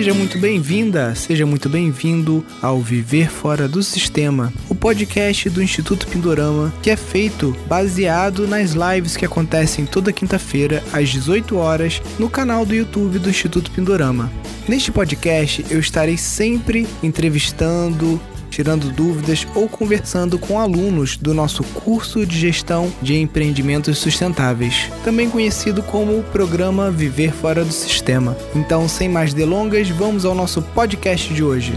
[0.00, 6.06] Seja muito bem-vinda, seja muito bem-vindo ao Viver Fora do Sistema, o podcast do Instituto
[6.06, 12.30] Pindorama, que é feito baseado nas lives que acontecem toda quinta-feira às 18 horas no
[12.30, 14.32] canal do YouTube do Instituto Pindorama.
[14.66, 18.18] Neste podcast eu estarei sempre entrevistando,
[18.50, 25.30] tirando dúvidas ou conversando com alunos do nosso curso de gestão de empreendimentos sustentáveis, também
[25.30, 28.36] conhecido como o programa Viver Fora do Sistema.
[28.54, 31.72] Então, sem mais delongas, vamos ao nosso podcast de hoje.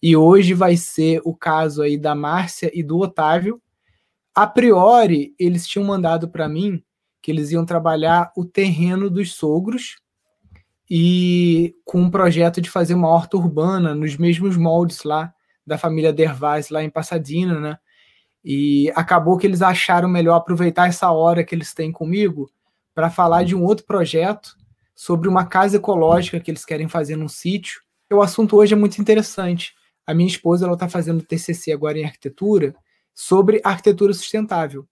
[0.00, 3.60] E hoje vai ser o caso aí da Márcia e do Otávio.
[4.34, 6.82] A priori, eles tinham mandado para mim
[7.20, 9.96] que eles iam trabalhar o terreno dos sogros
[10.90, 15.32] e com um projeto de fazer uma horta urbana nos mesmos moldes lá
[15.66, 17.78] da família Dervais lá em Pasadena, né?
[18.42, 22.50] E acabou que eles acharam melhor aproveitar essa hora que eles têm comigo
[22.94, 24.56] para falar de um outro projeto
[24.94, 27.82] sobre uma casa ecológica que eles querem fazer num sítio.
[28.10, 29.74] O assunto hoje é muito interessante.
[30.06, 32.74] A minha esposa ela está fazendo TCC agora em arquitetura
[33.14, 34.88] sobre arquitetura sustentável.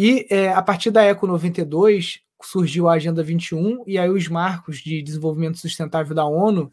[0.00, 4.78] E é, a partir da Eco 92 surgiu a Agenda 21 e aí os marcos
[4.78, 6.72] de desenvolvimento sustentável da ONU,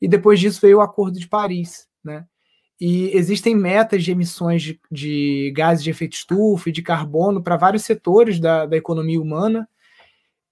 [0.00, 2.24] e depois disso veio o Acordo de Paris, né?
[2.80, 7.58] E existem metas de emissões de, de gases de efeito estufa e de carbono para
[7.58, 9.68] vários setores da, da economia humana.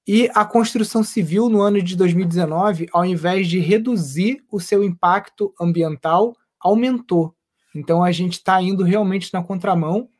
[0.06, 5.55] E a construção civil, no ano de 2019, ao invés de reduzir o seu impacto
[5.58, 7.34] ambiental, aumentou.
[7.75, 10.10] Então a gente está indo realmente na contramão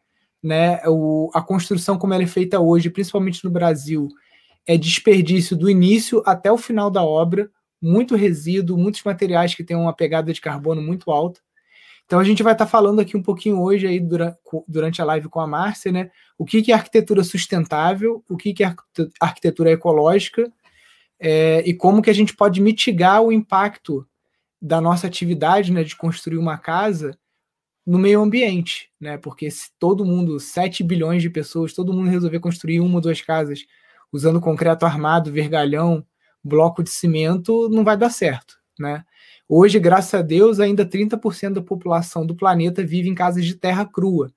[0.45, 0.79] né?
[0.87, 4.09] O, a construção como ela é feita hoje, principalmente no Brasil,
[4.67, 9.75] é desperdício do início até o final da obra, muito resíduo, muitos materiais que têm
[9.77, 11.41] uma pegada de carbono muito alta.
[12.05, 13.99] Então a gente vai estar tá falando aqui um pouquinho hoje aí
[14.69, 16.11] durante, a live com a Márcia, né?
[16.37, 18.75] O que, que é arquitetura sustentável, o que, que é
[19.19, 20.53] arquitetura ecológica
[21.19, 24.07] é, e como que a gente pode mitigar o impacto
[24.61, 27.19] da nossa atividade, né, de construir uma casa
[27.87, 29.19] no meio ambiente, né?
[29.19, 33.21] Porque se todo mundo, 7 bilhões de pessoas, todo mundo resolver construir uma ou duas
[33.21, 33.65] casas
[34.13, 36.05] usando concreto armado, vergalhão,
[36.43, 39.05] bloco de cimento, não vai dar certo, né?
[39.49, 43.85] Hoje, graças a Deus, ainda 30% da população do planeta vive em casas de terra
[43.85, 44.33] crua,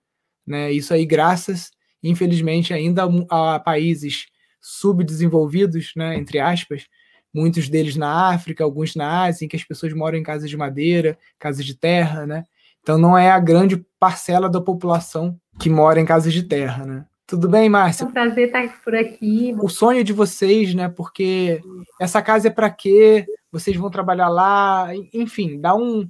[0.46, 0.72] né?
[0.72, 1.72] Isso aí graças,
[2.03, 4.28] infelizmente, ainda a países
[4.59, 6.88] subdesenvolvidos, né, entre aspas,
[7.34, 10.57] muitos deles na África, alguns na Ásia, em que as pessoas moram em casas de
[10.57, 12.44] madeira, casas de terra, né?
[12.88, 17.06] Então não é a grande parcela da população que mora em casas de terra, né?
[17.28, 18.06] Tudo bem, Márcia?
[18.06, 19.53] É um prazer estar por aqui.
[19.62, 20.88] O sonho de vocês, né?
[20.88, 21.62] Porque
[22.00, 23.25] essa casa é para quê?
[23.52, 24.88] Vocês vão trabalhar lá?
[25.14, 26.08] Enfim, dá um.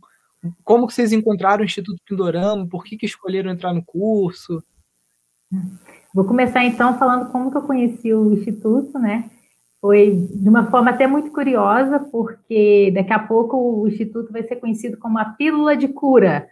[0.63, 2.67] Como que vocês encontraram o Instituto Pindorama?
[2.67, 4.63] Por que, que escolheram entrar no curso?
[6.13, 9.31] Vou começar então falando como que eu conheci o Instituto, né?
[9.81, 14.57] Foi de uma forma até muito curiosa, porque daqui a pouco o Instituto vai ser
[14.57, 16.47] conhecido como a pílula de cura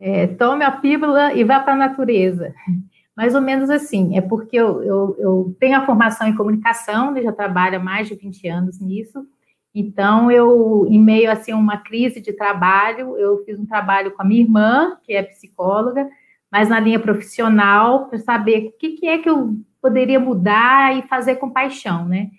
[0.00, 2.54] é, tome a pílula e vá para a natureza.
[3.16, 7.20] Mais ou menos assim, é porque eu, eu, eu tenho a formação em comunicação, né,
[7.22, 9.26] já trabalho há mais de 20 anos nisso,
[9.74, 14.22] então eu, em meio assim, a uma crise de trabalho, eu fiz um trabalho com
[14.22, 16.08] a minha irmã, que é psicóloga,
[16.50, 21.02] mas na linha profissional, para saber o que, que é que eu poderia mudar e
[21.02, 22.30] fazer com paixão, né?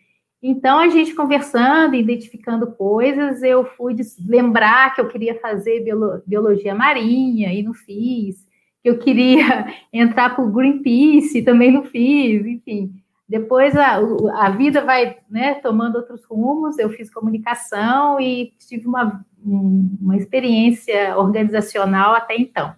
[0.42, 3.96] Então, a gente conversando, identificando coisas, eu fui
[4.26, 5.84] lembrar que eu queria fazer
[6.26, 8.48] biologia marinha e não fiz,
[8.82, 12.94] que eu queria entrar para o Greenpeace, também não fiz, enfim.
[13.28, 14.00] Depois a,
[14.34, 21.16] a vida vai né, tomando outros rumos, eu fiz comunicação e tive uma, uma experiência
[21.18, 22.74] organizacional até então.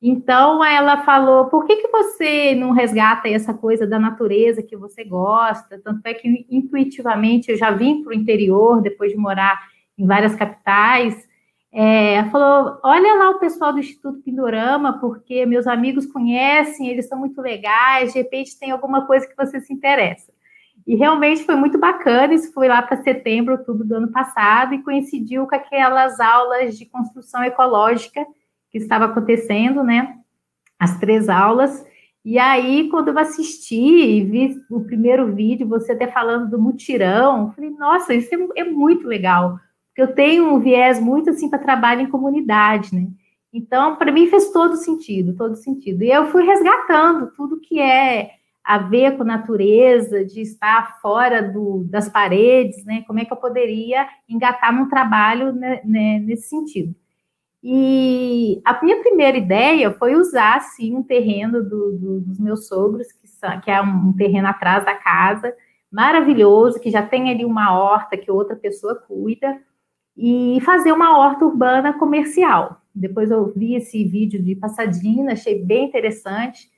[0.00, 5.04] Então ela falou: por que, que você não resgata essa coisa da natureza que você
[5.04, 5.80] gosta?
[5.82, 9.58] Tanto é que intuitivamente eu já vim para o interior depois de morar
[9.98, 11.26] em várias capitais.
[11.72, 17.08] É, ela falou: olha lá o pessoal do Instituto Pindorama, porque meus amigos conhecem, eles
[17.08, 20.32] são muito legais, de repente tem alguma coisa que você se interessa.
[20.86, 22.32] E realmente foi muito bacana.
[22.32, 26.86] Isso foi lá para setembro, outubro do ano passado, e coincidiu com aquelas aulas de
[26.86, 28.24] construção ecológica
[28.78, 30.16] que estava acontecendo, né?
[30.78, 31.84] As três aulas.
[32.24, 37.52] E aí, quando eu assisti e vi o primeiro vídeo, você até falando do mutirão,
[37.52, 39.58] falei, nossa, isso é, é muito legal.
[39.88, 43.08] Porque eu tenho um viés muito assim para trabalho em comunidade, né?
[43.52, 46.04] Então, para mim fez todo sentido, todo sentido.
[46.04, 48.32] E eu fui resgatando tudo que é
[48.62, 53.02] a ver com natureza, de estar fora do, das paredes, né?
[53.06, 56.94] Como é que eu poderia engatar num trabalho né, né, nesse sentido.
[57.62, 63.10] E a minha primeira ideia foi usar, assim, um terreno do, do, dos meus sogros,
[63.12, 65.52] que, são, que é um terreno atrás da casa,
[65.90, 69.60] maravilhoso, que já tem ali uma horta que outra pessoa cuida,
[70.16, 72.80] e fazer uma horta urbana comercial.
[72.94, 76.68] Depois eu vi esse vídeo de Passadina, achei bem interessante.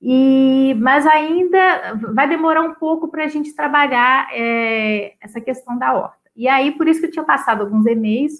[0.00, 5.94] E, mas ainda vai demorar um pouco para a gente trabalhar é, essa questão da
[5.94, 6.30] horta.
[6.36, 8.34] E aí, por isso que eu tinha passado alguns e-mails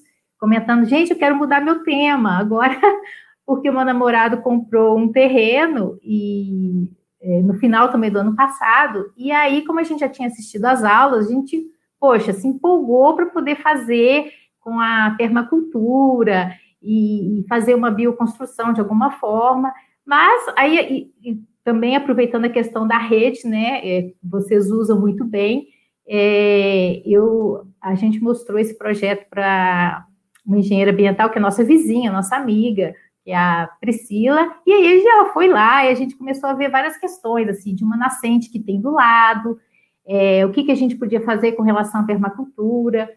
[0.44, 2.78] comentando, gente, eu quero mudar meu tema agora,
[3.46, 6.86] porque o meu namorado comprou um terreno e
[7.22, 10.66] é, no final também do ano passado, e aí, como a gente já tinha assistido
[10.66, 11.64] às aulas, a gente,
[11.98, 14.30] poxa, se empolgou para poder fazer
[14.60, 16.52] com a permacultura
[16.82, 19.72] e, e, fazer uma bioconstrução de alguma forma,
[20.04, 25.24] mas aí e, e também aproveitando a questão da rede, né, é, vocês usam muito
[25.24, 25.68] bem,
[26.06, 30.06] é, eu, a gente mostrou esse projeto para
[30.44, 32.94] uma engenheira ambiental, que é nossa vizinha, nossa amiga,
[33.24, 36.70] que é a Priscila, e aí ela foi lá e a gente começou a ver
[36.70, 39.58] várias questões, assim, de uma nascente que tem do lado,
[40.06, 43.10] é, o que, que a gente podia fazer com relação à permacultura,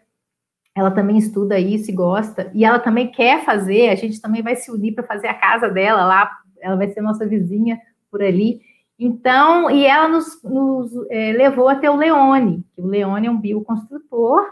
[0.74, 4.56] ela também estuda isso e gosta, e ela também quer fazer, a gente também vai
[4.56, 6.30] se unir para fazer a casa dela lá,
[6.60, 7.78] ela vai ser nossa vizinha
[8.10, 8.60] por ali,
[8.98, 13.40] então, e ela nos, nos é, levou até o Leone, que o Leone é um
[13.40, 14.44] bioconstrutor,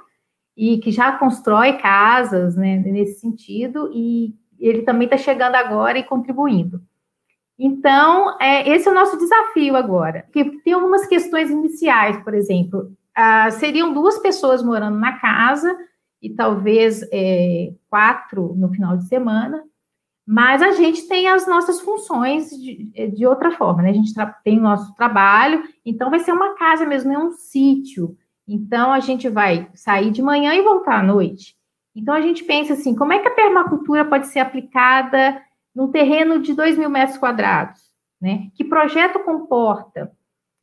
[0.57, 6.05] e que já constrói casas né, nesse sentido, e ele também está chegando agora e
[6.05, 6.81] contribuindo.
[7.59, 10.25] Então, é, esse é o nosso desafio agora.
[10.25, 15.77] Porque tem algumas questões iniciais, por exemplo, ah, seriam duas pessoas morando na casa
[16.21, 19.63] e talvez é, quatro no final de semana,
[20.27, 23.91] mas a gente tem as nossas funções de, de outra forma, né?
[23.91, 24.13] A gente
[24.43, 28.17] tem o nosso trabalho, então vai ser uma casa mesmo, é um sítio.
[28.49, 31.57] Então, a gente vai sair de manhã e voltar à noite.
[31.95, 35.43] Então, a gente pensa assim: como é que a permacultura pode ser aplicada
[35.75, 37.81] num terreno de 2 mil metros quadrados?
[38.21, 38.49] Né?
[38.55, 40.13] Que projeto comporta?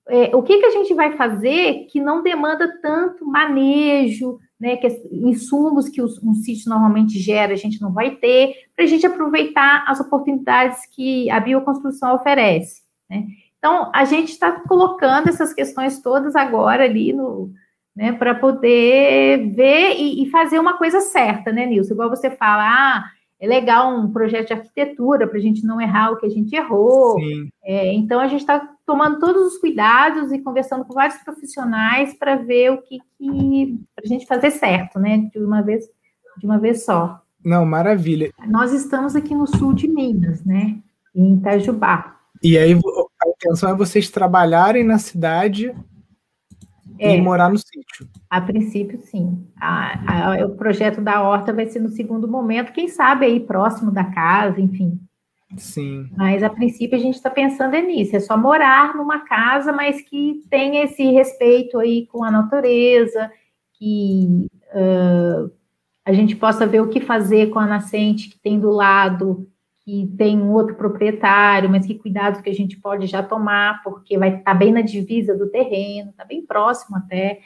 [0.07, 4.87] É, o que, que a gente vai fazer que não demanda tanto manejo, né, que
[5.11, 9.05] insumos que os, um sítio normalmente gera, a gente não vai ter, para a gente
[9.05, 12.81] aproveitar as oportunidades que a bioconstrução oferece.
[13.09, 13.27] Né?
[13.57, 17.53] Então, a gente está colocando essas questões todas agora ali no,
[17.95, 21.93] né, para poder ver e, e, fazer uma coisa certa, né, Nilson?
[21.93, 23.05] Igual você fala, ah,
[23.39, 26.55] é legal um projeto de arquitetura para a gente não errar o que a gente
[26.55, 27.17] errou.
[27.63, 32.37] É, então a gente está tomando todos os cuidados e conversando com vários profissionais para
[32.37, 35.85] ver o que, que para a gente fazer certo, né, de uma vez
[36.37, 37.21] de uma vez só.
[37.45, 38.31] Não, maravilha.
[38.47, 40.77] Nós estamos aqui no sul de Minas, né,
[41.13, 42.15] em Itajubá.
[42.41, 45.75] E aí a intenção é vocês trabalharem na cidade
[46.99, 48.07] é, e morar no sítio.
[48.29, 49.47] A princípio, sim.
[49.59, 53.91] A, a, o projeto da horta vai ser no segundo momento, quem sabe aí próximo
[53.91, 54.99] da casa, enfim.
[55.57, 56.09] Sim.
[56.17, 60.01] Mas a princípio a gente está pensando é nisso, é só morar numa casa, mas
[60.01, 63.31] que tenha esse respeito aí com a natureza,
[63.73, 65.51] que uh,
[66.05, 69.47] a gente possa ver o que fazer com a nascente que tem do lado,
[69.85, 74.17] que tem um outro proprietário, mas que cuidados que a gente pode já tomar, porque
[74.17, 77.41] vai estar tá bem na divisa do terreno, está bem próximo até.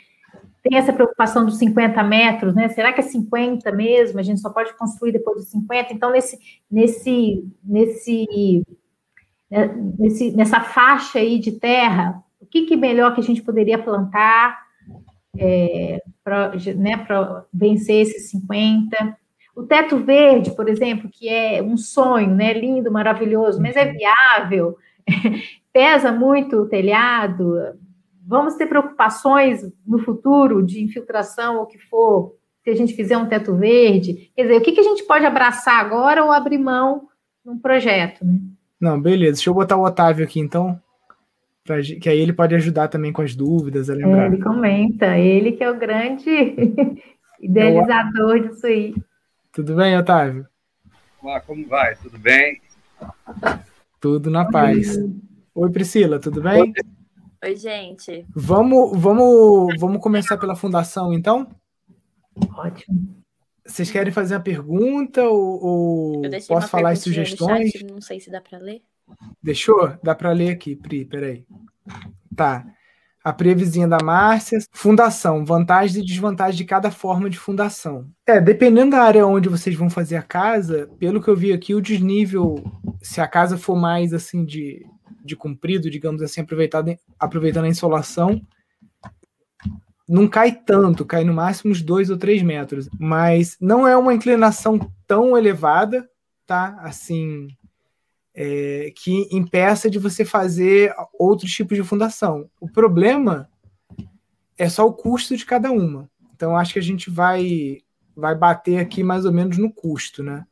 [0.62, 2.70] Tem essa preocupação dos 50 metros, né?
[2.70, 4.20] Será que é 50 mesmo?
[4.20, 5.94] A gente só pode construir depois dos 50?
[5.94, 6.38] Então, nesse,
[6.70, 8.64] nesse, nesse,
[9.50, 13.80] né, nesse, nessa faixa aí de terra, o que, que melhor que a gente poderia
[13.80, 14.60] plantar
[15.40, 17.08] é, para né,
[17.52, 19.18] vencer esses 50?
[19.58, 22.54] O teto verde, por exemplo, que é um sonho, né?
[22.54, 23.94] Lindo, maravilhoso, mas é uhum.
[23.94, 24.78] viável,
[25.74, 27.56] pesa muito o telhado.
[28.24, 33.18] Vamos ter preocupações no futuro de infiltração ou o que for, se a gente fizer
[33.18, 34.32] um teto verde.
[34.36, 37.08] Quer dizer, o que, que a gente pode abraçar agora ou abrir mão
[37.44, 38.38] num projeto, né?
[38.80, 39.38] Não, beleza.
[39.38, 40.80] Deixa eu botar o Otávio aqui, então,
[41.64, 44.26] pra, que aí ele pode ajudar também com as dúvidas, a lembrar.
[44.26, 46.30] É, ele comenta, ele que é o grande
[47.42, 48.94] idealizador disso aí.
[49.58, 50.48] Tudo bem, Otávio?
[51.20, 51.96] Olá, como vai?
[51.96, 52.62] Tudo bem?
[54.00, 54.96] Tudo na paz.
[55.56, 56.72] Oi, Priscila, tudo bem?
[57.44, 58.24] Oi, gente.
[58.36, 61.50] Vamos, vamos, vamos começar pela fundação, então?
[62.56, 63.24] Ótimo.
[63.66, 67.72] Vocês querem fazer a pergunta ou, ou posso falar as sugestões?
[67.72, 68.84] Chat, não sei se dá para ler.
[69.42, 69.98] Deixou?
[70.04, 71.48] Dá para ler aqui, Pri, peraí.
[72.36, 72.64] Tá
[73.28, 74.58] a previzinha da Márcia.
[74.72, 78.08] Fundação, vantagens e desvantagens de cada forma de fundação.
[78.26, 81.76] É, dependendo da área onde vocês vão fazer a casa, pelo que eu vi aqui,
[81.76, 82.64] o desnível,
[83.02, 84.86] se a casa for mais assim de,
[85.26, 88.42] de comprido, digamos assim, aproveitado, aproveitando a insolação,
[90.08, 94.14] não cai tanto, cai no máximo uns dois ou três metros, mas não é uma
[94.14, 96.08] inclinação tão elevada,
[96.46, 96.80] tá?
[96.80, 97.50] Assim,
[98.40, 102.48] é, que impeça de você fazer outros tipos de fundação.
[102.62, 103.50] O problema
[104.56, 106.08] é só o custo de cada uma.
[106.36, 107.80] Então, acho que a gente vai,
[108.16, 110.46] vai bater aqui mais ou menos no custo, né?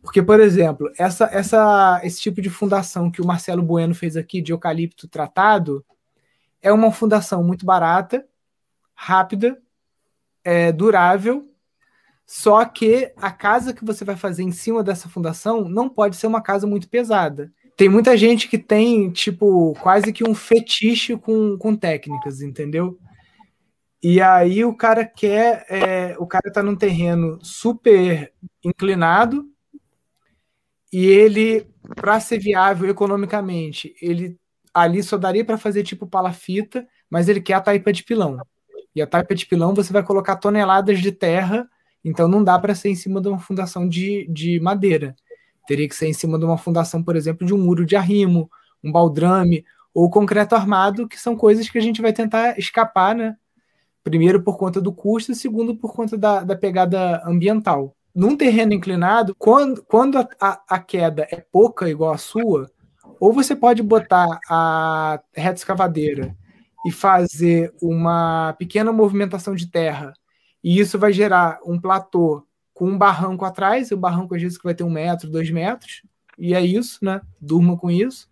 [0.00, 4.40] Porque, por exemplo, essa, essa, esse tipo de fundação que o Marcelo Bueno fez aqui,
[4.40, 5.84] de eucalipto tratado,
[6.62, 8.26] é uma fundação muito barata,
[8.94, 9.60] rápida,
[10.42, 11.47] é, durável,
[12.30, 16.26] só que a casa que você vai fazer em cima dessa fundação não pode ser
[16.26, 17.50] uma casa muito pesada.
[17.74, 22.98] Tem muita gente que tem, tipo, quase que um fetiche com, com técnicas, entendeu?
[24.02, 25.64] E aí o cara quer.
[25.70, 28.30] É, o cara tá num terreno super
[28.62, 29.46] inclinado
[30.92, 31.66] e ele,
[31.96, 34.38] para ser viável economicamente, ele
[34.74, 38.38] ali só daria para fazer tipo palafita, mas ele quer a taipa de pilão.
[38.94, 41.66] E a taipa de pilão você vai colocar toneladas de terra,
[42.04, 45.14] então não dá para ser em cima de uma fundação de, de madeira.
[45.66, 48.50] Teria que ser em cima de uma fundação, por exemplo, de um muro de arrimo,
[48.82, 53.36] um baldrame ou concreto armado, que são coisas que a gente vai tentar escapar, né?
[54.02, 57.94] Primeiro por conta do custo, segundo por conta da, da pegada ambiental.
[58.14, 62.70] Num terreno inclinado, quando, quando a, a, a queda é pouca, igual a sua,
[63.20, 66.34] ou você pode botar a reta escavadeira
[66.86, 70.12] e fazer uma pequena movimentação de terra,
[70.68, 74.58] e isso vai gerar um platô com um barranco atrás, e o barranco às vezes
[74.58, 76.02] que vai ter um metro, dois metros,
[76.36, 77.22] e é isso, né?
[77.40, 78.28] Durma com isso.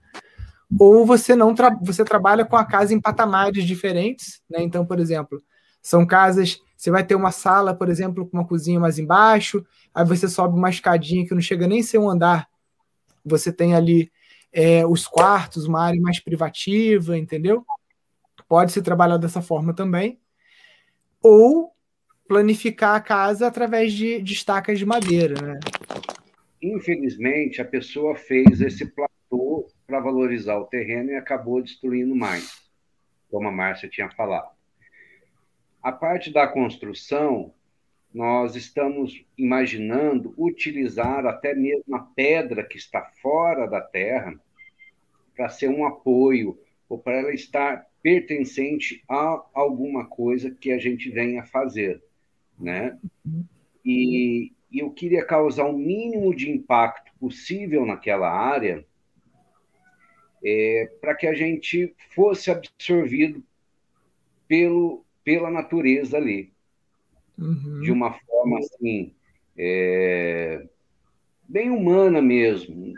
[0.79, 4.59] Ou você não tra você trabalha com a casa em patamares diferentes, né?
[4.61, 5.43] Então, por exemplo,
[5.81, 9.65] são casas, você vai ter uma sala, por exemplo, com uma cozinha mais embaixo,
[9.95, 12.51] aí você sobe uma escadinha que não chega nem a ser um andar.
[13.25, 14.13] Você tem ali
[14.53, 17.65] é, os quartos, uma área mais privativa, entendeu?
[18.47, 20.21] Pode se trabalhar dessa forma também.
[21.23, 21.75] Ou
[22.29, 25.61] planificar a casa através de, de estacas de madeira, né?
[26.63, 32.69] Infelizmente, a pessoa fez esse platô para valorizar o terreno e acabou destruindo mais,
[33.31, 34.51] como a Márcia tinha falado.
[35.83, 37.55] A parte da construção,
[38.13, 44.35] nós estamos imaginando utilizar até mesmo a pedra que está fora da terra
[45.37, 51.11] para ser um apoio ou para ela estar pertencente a alguma coisa que a gente
[51.11, 52.03] venha fazer,
[52.59, 52.99] né?
[53.85, 58.85] E, e eu queria causar o mínimo de impacto possível naquela área
[60.45, 63.43] é, para que a gente fosse absorvido
[64.47, 66.53] pelo, pela natureza ali,
[67.39, 67.81] uhum.
[67.81, 69.13] de uma forma assim
[69.59, 70.67] é,
[71.49, 72.95] bem humana mesmo,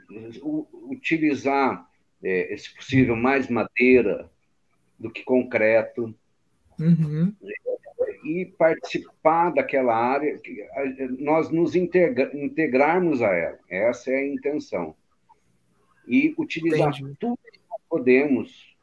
[0.90, 1.88] utilizar
[2.22, 4.30] é, se possível, mais madeira
[4.98, 6.14] do que concreto.
[6.78, 7.34] Uhum.
[8.28, 10.38] E participar daquela área,
[11.18, 13.58] nós nos integra integrarmos a ela.
[13.70, 14.94] Essa é a intenção.
[16.06, 17.16] E utilizar Entendi.
[17.18, 18.76] tudo que nós podemos,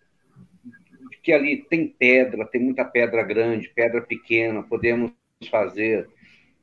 [1.21, 5.11] que ali tem pedra, tem muita pedra grande, pedra pequena, podemos
[5.49, 6.07] fazer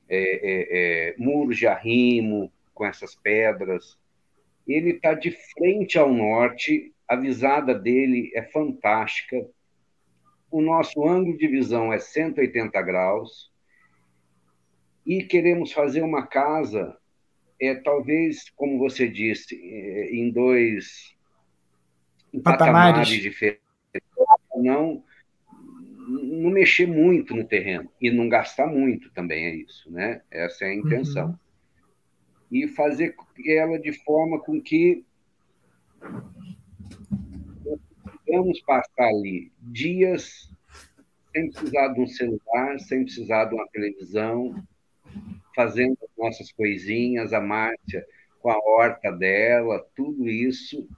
[0.08, 3.96] é, é, é, muros de arrimo com essas pedras,
[4.66, 9.46] ele está de frente ao norte, a visada dele é fantástica.
[10.52, 13.50] O nosso ângulo de visão é 180 graus.
[15.04, 16.96] E queremos fazer uma casa,
[17.60, 21.16] é talvez, como você disse, é, em dois
[22.44, 23.60] patamares, patamares diferentes.
[24.54, 25.02] Não,
[26.06, 30.22] não mexer muito no terreno e não gastar muito também é isso, né?
[30.30, 31.30] Essa é a intenção.
[31.30, 31.42] Uhum
[32.52, 33.16] e fazer
[33.46, 35.02] ela de forma com que
[38.32, 40.50] vamos passar ali dias
[41.32, 44.62] sem precisar de um celular, sem precisar de uma televisão,
[45.54, 48.06] fazendo as nossas coisinhas, a Márcia
[48.40, 50.88] com a horta dela, tudo isso.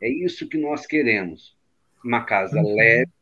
[0.00, 1.56] É isso que nós queremos.
[2.04, 2.76] Uma casa uhum.
[2.76, 3.12] leve,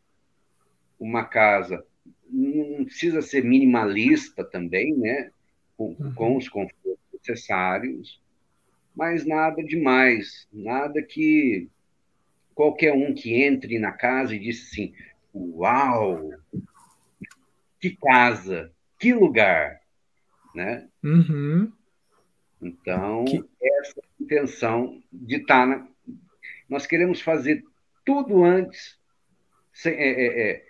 [1.01, 1.85] uma casa
[2.29, 5.31] não precisa ser minimalista também, né?
[5.77, 6.15] Com, uhum.
[6.15, 8.21] com os confortos necessários,
[8.95, 11.69] mas nada demais, nada que
[12.55, 14.95] qualquer um que entre na casa e disse assim:
[15.35, 16.31] Uau!
[17.81, 18.73] Que casa!
[18.99, 19.81] Que lugar!
[20.55, 20.87] Né?
[21.03, 21.73] Uhum.
[22.63, 23.45] Então, que...
[23.63, 25.87] essa é a intenção de estar na...
[26.69, 27.63] Nós queremos fazer
[28.05, 28.97] tudo antes,
[29.85, 30.65] é, é, é,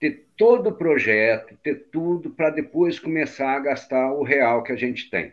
[0.00, 4.76] ter todo o projeto, ter tudo, para depois começar a gastar o real que a
[4.76, 5.32] gente tem.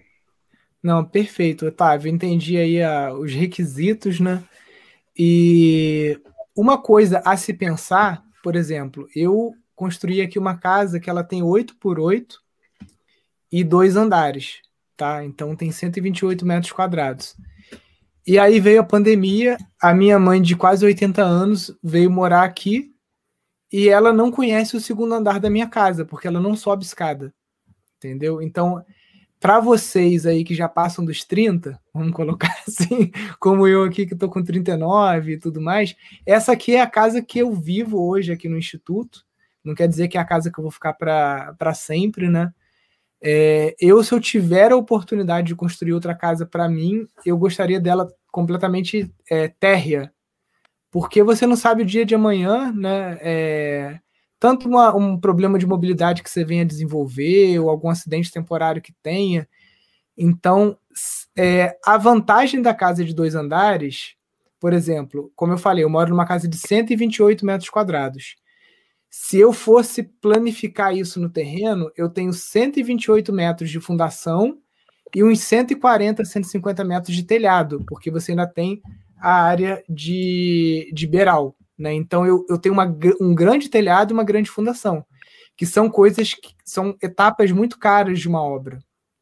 [0.81, 2.09] Não, perfeito, Otávio.
[2.09, 4.43] Entendi aí a, os requisitos, né?
[5.17, 6.19] E
[6.55, 11.41] uma coisa a se pensar, por exemplo, eu construir aqui uma casa que ela tem
[11.41, 12.39] 8 por 8
[13.51, 14.61] e dois andares,
[14.95, 15.23] tá?
[15.25, 17.35] Então tem 128 metros quadrados.
[18.25, 22.93] E aí veio a pandemia, a minha mãe de quase 80 anos veio morar aqui
[23.71, 27.33] e ela não conhece o segundo andar da minha casa, porque ela não sobe escada.
[27.97, 28.41] Entendeu?
[28.41, 28.83] Então,
[29.41, 34.13] para vocês aí que já passam dos 30, vamos colocar assim, como eu aqui que
[34.13, 35.95] estou com 39 e tudo mais,
[36.27, 39.25] essa aqui é a casa que eu vivo hoje aqui no Instituto.
[39.63, 42.53] Não quer dizer que é a casa que eu vou ficar para sempre, né?
[43.19, 47.79] É, eu, se eu tiver a oportunidade de construir outra casa para mim, eu gostaria
[47.79, 50.13] dela completamente é, térrea,
[50.91, 53.17] porque você não sabe o dia de amanhã, né?
[53.21, 53.99] É,
[54.41, 58.91] tanto uma, um problema de mobilidade que você venha desenvolver, ou algum acidente temporário que
[58.91, 59.47] tenha.
[60.17, 60.75] Então,
[61.37, 64.15] é, a vantagem da casa de dois andares,
[64.59, 68.35] por exemplo, como eu falei, eu moro numa casa de 128 metros quadrados.
[69.11, 74.57] Se eu fosse planificar isso no terreno, eu tenho 128 metros de fundação
[75.15, 78.81] e uns 140, 150 metros de telhado, porque você ainda tem
[79.19, 81.55] a área de, de beiral.
[81.81, 81.95] Né?
[81.95, 82.85] Então eu, eu tenho uma,
[83.19, 85.03] um grande telhado e uma grande fundação,
[85.57, 88.77] que são coisas que são etapas muito caras de uma obra.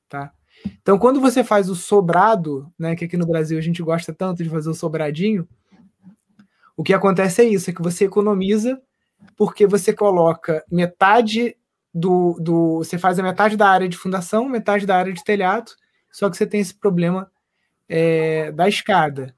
[0.10, 0.34] Tá?
[0.82, 4.44] Então, quando você faz o sobrado, né, que aqui no Brasil a gente gosta tanto
[4.44, 5.48] de fazer o sobradinho,
[6.76, 8.82] o que acontece é isso: é que você economiza
[9.38, 11.56] porque você coloca metade
[11.94, 12.80] do, do.
[12.80, 15.72] Você faz a metade da área de fundação, metade da área de telhado,
[16.12, 17.32] só que você tem esse problema
[17.88, 19.34] é, da escada.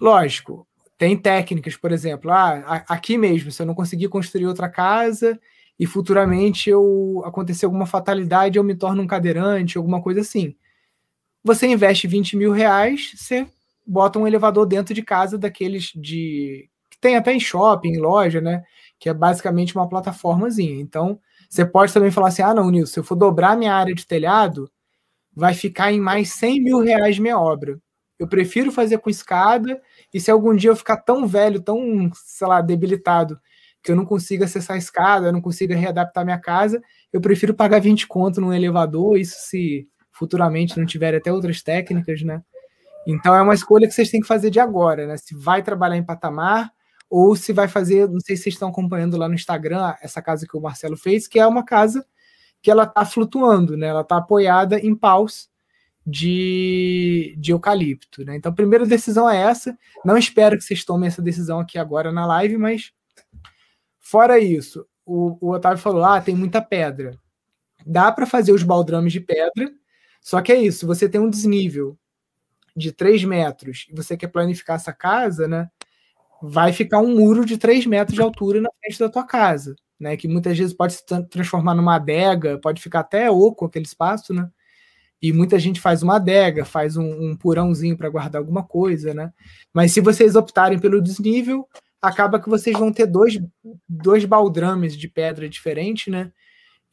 [0.00, 0.66] Lógico,
[1.00, 5.40] tem técnicas, por exemplo, ah, aqui mesmo, se eu não conseguir construir outra casa
[5.78, 10.54] e futuramente eu acontecer alguma fatalidade, eu me torno um cadeirante, alguma coisa assim.
[11.42, 13.46] Você investe 20 mil reais, você
[13.86, 16.68] bota um elevador dentro de casa daqueles de.
[16.90, 18.62] que tem até em shopping, em loja, né?
[18.98, 20.82] que é basicamente uma plataformazinha.
[20.82, 23.94] Então, você pode também falar assim: ah, não, Nilson, se eu for dobrar minha área
[23.94, 24.70] de telhado,
[25.34, 27.80] vai ficar em mais 100 mil reais minha obra.
[28.18, 29.80] Eu prefiro fazer com escada,
[30.12, 33.38] e se algum dia eu ficar tão velho, tão, sei lá, debilitado,
[33.82, 37.54] que eu não consiga acessar a escada, eu não consiga readaptar minha casa, eu prefiro
[37.54, 42.42] pagar 20 conto num elevador, isso se futuramente não tiver até outras técnicas, né?
[43.06, 45.16] Então é uma escolha que vocês têm que fazer de agora, né?
[45.16, 46.70] Se vai trabalhar em patamar,
[47.08, 50.46] ou se vai fazer, não sei se vocês estão acompanhando lá no Instagram, essa casa
[50.46, 52.06] que o Marcelo fez, que é uma casa
[52.62, 53.88] que ela está flutuando, né?
[53.88, 55.49] Ela está apoiada em paus
[56.10, 58.36] de, de eucalipto, né?
[58.36, 59.76] Então, a primeira decisão é essa.
[60.04, 62.92] Não espero que vocês tomem essa decisão aqui agora na live, mas
[63.98, 67.18] fora isso, o, o Otávio falou: ah, tem muita pedra.
[67.86, 69.72] Dá para fazer os baldrames de pedra,
[70.20, 71.98] só que é isso, você tem um desnível
[72.76, 75.68] de 3 metros e você quer planificar essa casa, né?
[76.42, 80.16] vai ficar um muro de 3 metros de altura na frente da tua casa, né?
[80.16, 84.48] Que muitas vezes pode se transformar numa adega, pode ficar até oco aquele espaço, né?
[85.22, 89.32] E muita gente faz uma adega, faz um, um porãozinho para guardar alguma coisa, né?
[89.72, 91.68] Mas se vocês optarem pelo desnível,
[92.00, 93.38] acaba que vocês vão ter dois,
[93.88, 96.32] dois baldrames de pedra diferentes, né?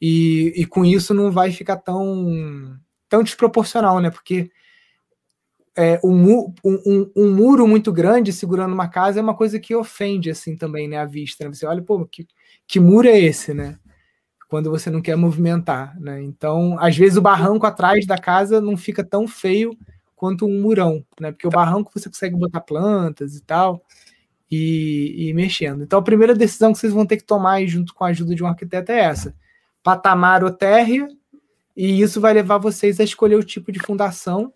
[0.00, 4.10] E, e com isso não vai ficar tão, tão desproporcional, né?
[4.10, 4.50] Porque
[5.76, 10.28] é, um, um, um, muro muito grande segurando uma casa é uma coisa que ofende
[10.28, 11.44] assim também, né, a vista.
[11.44, 11.54] Né?
[11.54, 12.26] Você olha, pô, que,
[12.66, 13.78] que muro é esse, né?
[14.48, 16.22] Quando você não quer movimentar, né?
[16.22, 19.76] Então, às vezes o barranco atrás da casa não fica tão feio
[20.16, 21.30] quanto um murão, né?
[21.30, 23.84] Porque o barranco você consegue botar plantas e tal
[24.50, 25.82] e, e mexendo.
[25.82, 28.42] Então, a primeira decisão que vocês vão ter que tomar junto com a ajuda de
[28.42, 29.34] um arquiteto é essa:
[29.82, 31.08] patamar ou térrea,
[31.76, 34.52] e isso vai levar vocês a escolher o tipo de fundação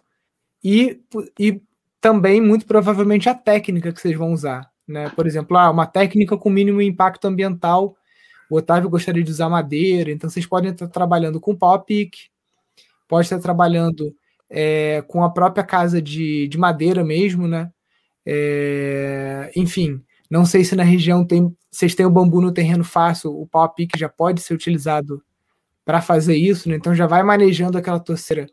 [0.65, 1.01] e,
[1.39, 1.61] e
[2.01, 4.71] também, muito provavelmente, a técnica que vocês vão usar.
[4.87, 5.09] Né?
[5.11, 7.97] Por exemplo, ah, uma técnica com mínimo impacto ambiental.
[8.53, 12.29] O Otávio gostaria de usar madeira, então vocês podem estar trabalhando com pau pique,
[13.09, 14.15] pode estar trabalhando
[14.51, 17.73] é, com a própria casa de, de madeira mesmo, né?
[18.27, 23.41] É, enfim, não sei se na região tem, vocês têm o bambu no terreno fácil,
[23.41, 25.25] o pau pique já pode ser utilizado
[25.83, 26.77] para fazer isso, né?
[26.77, 28.47] Então já vai manejando aquela torceira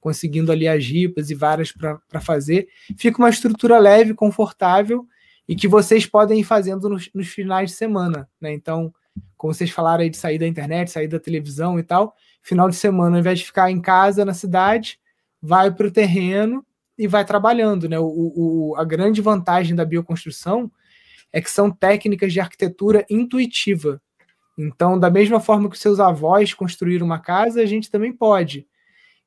[0.00, 2.66] conseguindo ali as ripas e varas para fazer.
[2.98, 5.06] Fica uma estrutura leve, confortável
[5.48, 8.28] e que vocês podem ir fazendo nos, nos finais de semana.
[8.40, 8.52] Né?
[8.52, 8.92] Então,
[9.36, 12.76] como vocês falaram aí de sair da internet, sair da televisão e tal, final de
[12.76, 14.98] semana, ao invés de ficar em casa, na cidade,
[15.40, 16.64] vai para o terreno
[16.96, 17.88] e vai trabalhando.
[17.88, 17.98] Né?
[17.98, 20.70] O, o, a grande vantagem da bioconstrução
[21.32, 24.00] é que são técnicas de arquitetura intuitiva.
[24.56, 28.66] Então, da mesma forma que seus avós construíram uma casa, a gente também pode.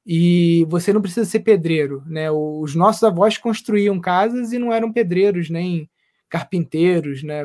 [0.05, 2.31] E você não precisa ser pedreiro, né?
[2.31, 5.89] Os nossos avós construíam casas e não eram pedreiros nem
[6.29, 7.43] carpinteiros, né?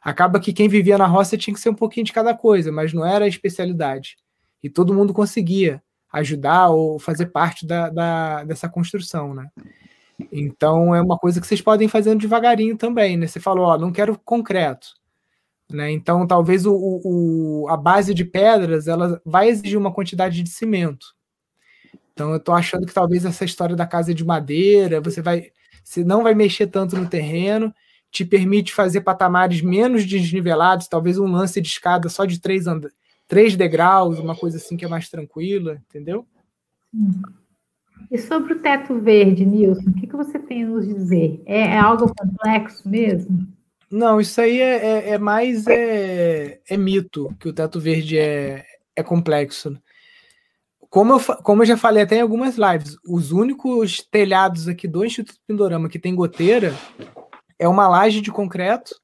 [0.00, 2.92] Acaba que quem vivia na roça tinha que ser um pouquinho de cada coisa, mas
[2.92, 4.16] não era a especialidade.
[4.62, 5.82] E todo mundo conseguia
[6.12, 9.48] ajudar ou fazer parte da, da, dessa construção, né?
[10.32, 13.26] Então é uma coisa que vocês podem fazendo devagarinho também, né?
[13.26, 14.88] Você falou, ó, não quero concreto,
[15.70, 15.90] né?
[15.90, 21.06] Então talvez o, o, a base de pedras ela vai exigir uma quantidade de cimento.
[22.12, 25.50] Então eu estou achando que talvez essa história da casa de madeira, você vai,
[25.82, 27.72] você não vai mexer tanto no terreno,
[28.10, 32.80] te permite fazer patamares menos desnivelados, talvez um lance de escada só de três, and...
[33.28, 36.26] três degraus, uma coisa assim que é mais tranquila, entendeu?
[38.10, 41.40] E sobre o teto verde, Nilson, o que, que você tem a nos dizer?
[41.46, 43.46] É, é algo complexo mesmo?
[43.90, 48.64] Não, isso aí é, é, é mais é, é, mito que o teto verde é,
[48.94, 49.76] é complexo.
[50.88, 55.04] Como eu, como eu já falei até em algumas lives, os únicos telhados aqui do
[55.04, 56.74] Instituto Pindorama que tem goteira
[57.60, 58.94] é uma laje de concreto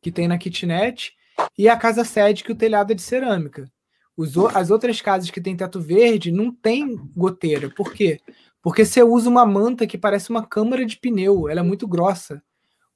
[0.00, 1.12] que tem na kitnet
[1.58, 3.70] e a casa sede que o telhado é de cerâmica.
[4.16, 7.68] Os, as outras casas que tem teto verde não tem goteira.
[7.68, 8.18] Por quê?
[8.62, 12.42] Porque você usa uma manta que parece uma câmara de pneu, ela é muito grossa.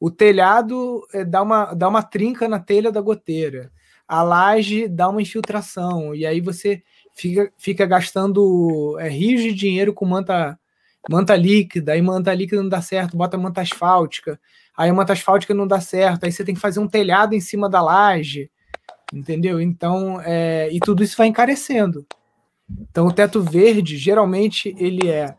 [0.00, 3.70] O telhado é, dá, uma, dá uma trinca na telha da goteira.
[4.08, 6.14] A laje dá uma infiltração.
[6.14, 6.82] E aí você
[7.14, 10.58] fica, fica gastando é, rios de dinheiro com manta,
[11.08, 11.92] manta líquida.
[11.92, 14.40] Aí manta líquida não dá certo, bota manta asfáltica
[14.76, 17.68] aí uma asfáltica não dá certo, aí você tem que fazer um telhado em cima
[17.68, 18.50] da laje,
[19.12, 19.60] entendeu?
[19.60, 22.06] Então, é, e tudo isso vai encarecendo.
[22.90, 25.34] Então, o teto verde, geralmente, ele é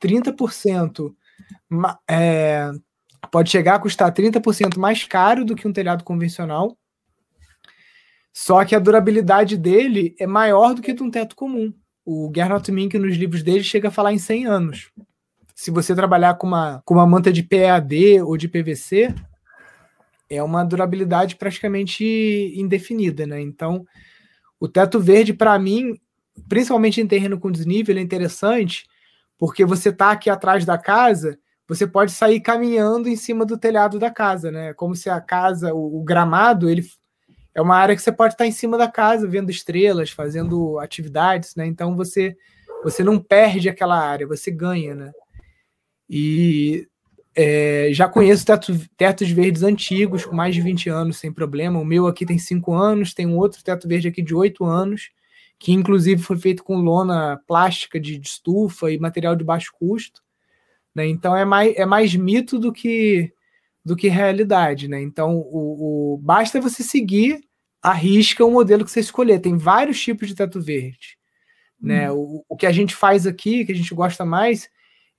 [0.00, 1.14] 30%,
[2.08, 2.70] é,
[3.30, 6.76] pode chegar a custar 30% mais caro do que um telhado convencional,
[8.32, 11.72] só que a durabilidade dele é maior do que de um teto comum.
[12.04, 14.92] O Gernot Mink, nos livros dele, chega a falar em 100 anos
[15.56, 19.14] se você trabalhar com uma, com uma manta de PAD ou de PVC,
[20.28, 22.04] é uma durabilidade praticamente
[22.54, 23.40] indefinida, né?
[23.40, 23.86] Então,
[24.60, 25.98] o teto verde, para mim,
[26.46, 28.86] principalmente em terreno com desnível, é interessante,
[29.38, 33.98] porque você tá aqui atrás da casa, você pode sair caminhando em cima do telhado
[33.98, 34.74] da casa, né?
[34.74, 36.84] Como se a casa, o, o gramado, ele
[37.54, 41.54] é uma área que você pode estar em cima da casa, vendo estrelas, fazendo atividades,
[41.56, 41.66] né?
[41.66, 42.36] Então você
[42.84, 45.12] você não perde aquela área, você ganha, né?
[46.08, 46.88] E
[47.34, 51.78] é, já conheço teto, tetos verdes antigos, com mais de 20 anos, sem problema.
[51.78, 55.10] O meu aqui tem 5 anos, tem um outro teto verde aqui de 8 anos,
[55.58, 60.22] que inclusive foi feito com lona plástica de, de estufa e material de baixo custo.
[60.94, 61.06] Né?
[61.08, 63.30] Então é mais, é mais mito do que,
[63.84, 64.88] do que realidade.
[64.88, 65.02] Né?
[65.02, 67.44] Então o, o, basta você seguir
[67.82, 69.40] a risca o modelo que você escolher.
[69.40, 71.18] Tem vários tipos de teto verde.
[71.78, 72.10] Né?
[72.10, 72.16] Hum.
[72.16, 74.70] O, o que a gente faz aqui, que a gente gosta mais,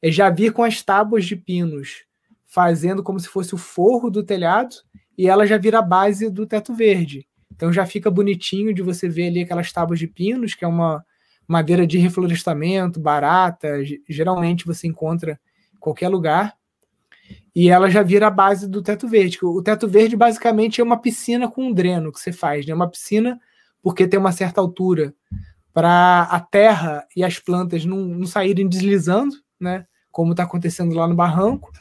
[0.02, 2.06] é já vir com as tábuas de pinos,
[2.46, 4.76] fazendo como se fosse o forro do telhado,
[5.18, 7.28] e ela já vira a base do teto verde.
[7.52, 11.04] Então já fica bonitinho de você ver ali aquelas tábuas de pinos, que é uma
[11.48, 15.40] madeira de reflorestamento, barata, geralmente você encontra
[15.74, 16.56] em qualquer lugar.
[17.56, 19.40] E ela já vira a base do teto verde.
[19.42, 22.74] O teto verde basicamente é uma piscina com um dreno que você faz, né?
[22.74, 23.40] Uma piscina
[23.82, 25.14] porque tem uma certa altura
[25.74, 29.86] para a terra e as plantas não, não saírem deslizando né?
[30.12, 31.72] Como está acontecendo lá no barranco.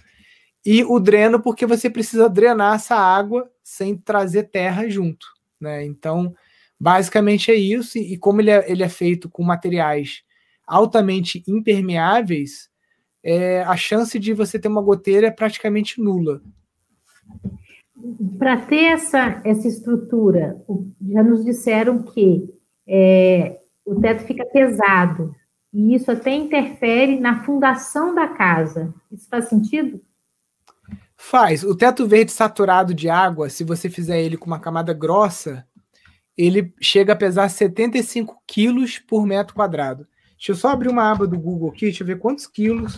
[0.64, 5.26] E o dreno, porque você precisa drenar essa água sem trazer terra junto,
[5.60, 5.84] né?
[5.84, 6.34] Então,
[6.78, 7.98] basicamente é isso.
[7.98, 10.22] E, como ele é, ele é feito com materiais
[10.66, 12.68] altamente impermeáveis,
[13.22, 16.42] é, a chance de você ter uma goteira é praticamente nula.
[18.38, 20.60] Para ter essa, essa estrutura,
[21.08, 22.48] já nos disseram que
[22.86, 25.34] é, o teto fica pesado,
[25.76, 28.94] e isso até interfere na fundação da casa.
[29.12, 30.00] Isso faz sentido?
[31.14, 31.62] Faz.
[31.62, 35.66] O teto verde saturado de água, se você fizer ele com uma camada grossa,
[36.34, 40.06] ele chega a pesar 75 quilos por metro quadrado.
[40.38, 42.96] Deixa eu só abrir uma aba do Google aqui, deixa eu ver quantos quilos,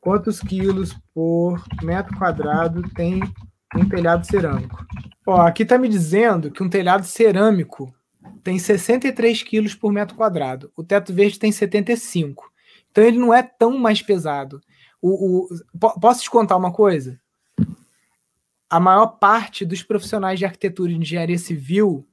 [0.00, 3.20] quantos quilos por metro quadrado tem
[3.74, 4.86] um telhado cerâmico.
[5.26, 7.92] Ó, aqui está me dizendo que um telhado cerâmico
[8.42, 10.72] tem 63 quilos por metro quadrado.
[10.76, 12.50] O teto verde tem 75.
[12.90, 14.60] Então ele não é tão mais pesado.
[15.00, 17.20] O, o, posso te contar uma coisa?
[18.68, 22.06] A maior parte dos profissionais de arquitetura e engenharia civil,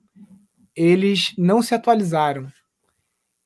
[0.75, 2.51] eles não se atualizaram.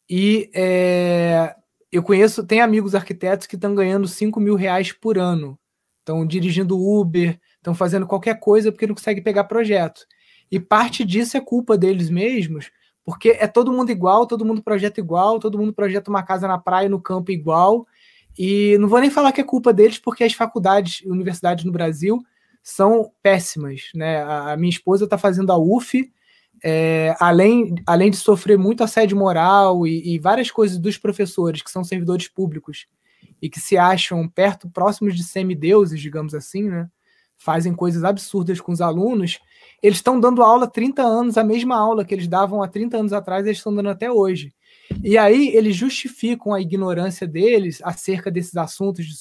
[0.09, 1.55] E é,
[1.91, 5.57] eu conheço, tem amigos arquitetos que estão ganhando 5 mil reais por ano.
[5.99, 10.01] Estão dirigindo Uber, estão fazendo qualquer coisa porque não conseguem pegar projeto.
[10.51, 12.71] E parte disso é culpa deles mesmos,
[13.05, 16.57] porque é todo mundo igual, todo mundo projeta igual, todo mundo projeta uma casa na
[16.57, 17.88] praia, no campo igual.
[18.38, 21.71] E não vou nem falar que é culpa deles, porque as faculdades e universidades no
[21.71, 22.19] Brasil
[22.63, 23.89] são péssimas.
[23.95, 24.23] Né?
[24.23, 26.12] A, minha esposa está fazendo a UF,
[26.63, 31.71] é, além, além de sofrer muito assédio moral e, e, várias coisas dos professores, que
[31.71, 32.85] são servidores públicos
[33.41, 36.89] e que se acham perto, próximos de semideuses, digamos assim, né?
[37.39, 39.39] Fazem coisas absurdas com os alunos,
[39.82, 42.97] eles estão dando aula há 30 anos, a mesma aula que eles davam há 30
[42.97, 44.54] anos atrás, eles estão dando até hoje.
[45.02, 49.15] E aí eles justificam a ignorância deles acerca desses assuntos de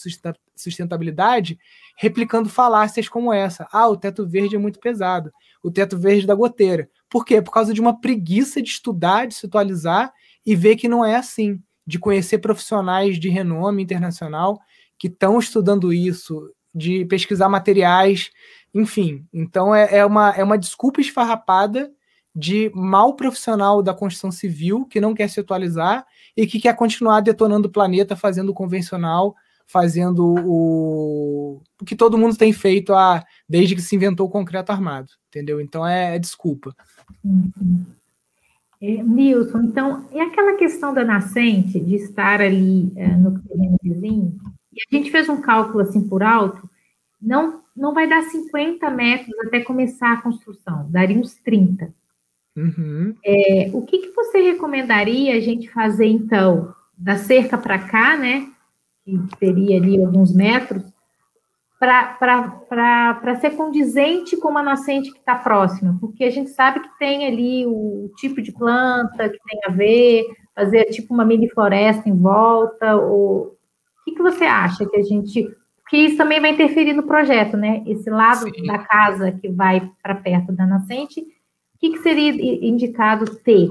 [0.57, 1.59] sustentabilidade,
[1.97, 3.69] replicando falácias como essa.
[3.73, 5.31] Ah, o teto verde é muito pesado,
[5.63, 6.91] o teto verde da goteira.
[7.09, 7.41] Por quê?
[7.41, 10.13] Por causa de uma preguiça de estudar, de se atualizar
[10.45, 14.59] e ver que não é assim, de conhecer profissionais de renome internacional
[14.99, 18.31] que estão estudando isso, de pesquisar materiais,
[18.75, 19.25] enfim.
[19.33, 21.91] Então é, é, uma, é uma desculpa esfarrapada
[22.35, 27.21] de mal profissional da construção civil que não quer se atualizar e que quer continuar
[27.21, 29.35] detonando o planeta, fazendo o convencional,
[29.67, 34.71] fazendo o, o que todo mundo tem feito a, desde que se inventou o concreto
[34.71, 35.61] armado, entendeu?
[35.61, 36.75] Então é, é desculpa.
[37.25, 37.85] Uhum.
[38.81, 44.39] É, Nilson, então, e aquela questão da nascente, de estar ali é, no terreno vizinho,
[44.73, 46.69] e a gente fez um cálculo assim por alto,
[47.21, 51.93] não, não vai dar 50 metros até começar a construção, daria uns 30.
[52.57, 53.15] Uhum.
[53.25, 58.49] É, o que, que você recomendaria a gente fazer, então, da cerca para cá, né,
[59.05, 60.83] que teria ali alguns metros,
[61.79, 67.27] para ser condizente com uma nascente que está próxima, porque a gente sabe que tem
[67.27, 72.17] ali o tipo de planta que tem a ver, fazer tipo uma mini floresta em
[72.17, 73.57] volta, ou
[74.09, 75.49] o que, que você acha que a gente.
[75.83, 77.83] Porque isso também vai interferir no projeto, né?
[77.87, 78.67] Esse lado Sim.
[78.67, 82.31] da casa que vai para perto da nascente, o que, que seria
[82.67, 83.71] indicado ter?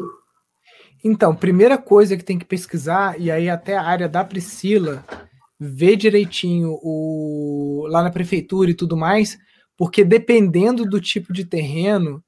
[1.04, 5.06] Então, primeira coisa que tem que pesquisar, e aí até a área da Priscila
[5.60, 9.38] ver direitinho o, lá na prefeitura e tudo mais,
[9.78, 12.23] porque dependendo do tipo de terreno,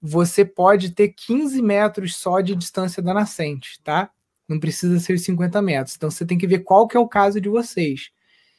[0.00, 4.10] você pode ter 15 metros só de distância da nascente, tá?
[4.50, 5.96] Não precisa ser 50 metros.
[5.96, 8.10] Então você tem que ver qual que é o caso de vocês.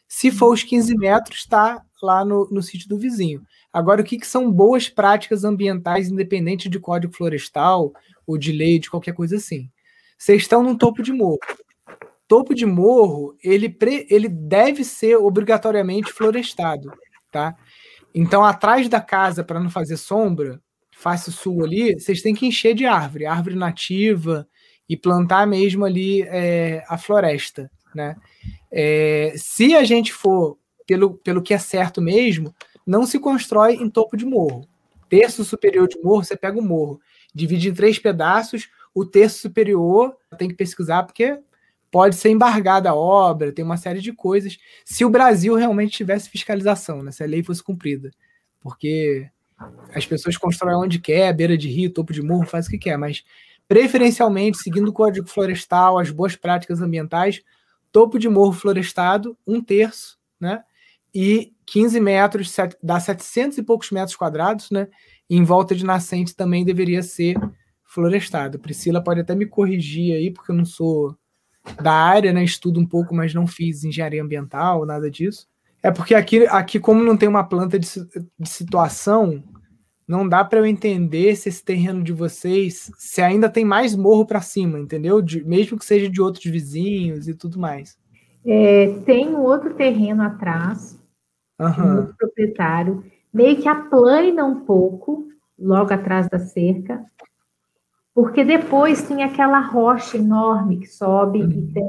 [0.07, 3.43] Se for os 15 metros, está lá no, no sítio do vizinho.
[3.71, 7.93] Agora, o que, que são boas práticas ambientais, independente de código florestal
[8.25, 9.69] ou de lei, de qualquer coisa assim?
[10.17, 11.39] Vocês estão num topo de morro
[12.31, 16.89] topo de morro, ele, pre, ele deve ser obrigatoriamente florestado,
[17.29, 17.53] tá?
[18.15, 20.61] Então, atrás da casa, para não fazer sombra,
[20.95, 24.47] face sul ali, vocês têm que encher de árvore, árvore nativa,
[24.91, 28.17] e plantar mesmo ali é, a floresta, né?
[28.69, 32.53] É, se a gente for pelo, pelo que é certo mesmo,
[32.85, 34.67] não se constrói em topo de morro.
[35.07, 36.99] Terço superior de morro, você pega o morro,
[37.33, 41.39] divide em três pedaços, o terço superior tem que pesquisar, porque
[41.89, 44.57] pode ser embargada a obra, tem uma série de coisas.
[44.83, 48.11] Se o Brasil realmente tivesse fiscalização, né, se a lei fosse cumprida.
[48.59, 49.25] Porque
[49.95, 52.97] as pessoas constroem onde quer, beira de rio, topo de morro, faz o que quer,
[52.97, 53.23] mas
[53.71, 57.41] preferencialmente, seguindo o Código Florestal, as boas práticas ambientais,
[57.89, 60.61] topo de morro florestado, um terço, né?
[61.15, 62.53] E 15 metros,
[62.83, 64.89] dá 700 e poucos metros quadrados, né?
[65.29, 67.37] Em volta de nascente também deveria ser
[67.85, 68.59] florestado.
[68.59, 71.15] Priscila pode até me corrigir aí, porque eu não sou
[71.81, 72.43] da área, né?
[72.43, 75.47] Estudo um pouco, mas não fiz engenharia ambiental, nada disso.
[75.81, 77.87] É porque aqui, aqui como não tem uma planta de,
[78.37, 79.41] de situação,
[80.11, 84.25] não dá para eu entender se esse terreno de vocês, se ainda tem mais morro
[84.25, 85.21] para cima, entendeu?
[85.21, 87.97] De, mesmo que seja de outros vizinhos e tudo mais.
[88.45, 90.99] É, tem um outro terreno atrás,
[91.57, 92.01] uhum.
[92.01, 97.05] um proprietário, meio que aplana um pouco, logo atrás da cerca,
[98.13, 101.49] porque depois tem aquela rocha enorme que sobe uhum.
[101.49, 101.87] e tem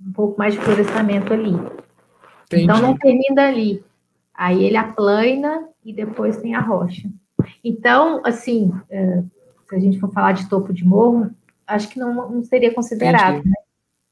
[0.00, 1.54] um pouco mais de florestamento ali.
[2.44, 2.62] Entendi.
[2.62, 3.84] Então não termina ali.
[4.32, 7.08] Aí ele aplana e depois tem a rocha.
[7.62, 9.22] Então, assim, é,
[9.68, 11.30] se a gente for falar de topo de morro,
[11.66, 13.44] acho que não, não seria considerado.
[13.44, 13.52] Né?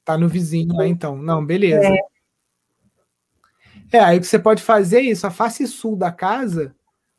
[0.04, 1.16] Tá no vizinho lá, então.
[1.16, 1.86] Não, beleza.
[1.86, 1.98] É.
[3.98, 6.74] é, aí o que você pode fazer é isso, a face sul da casa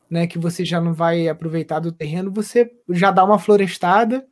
[0.10, 4.26] né, que você já não vai aproveitar do terreno, você já dá uma florestada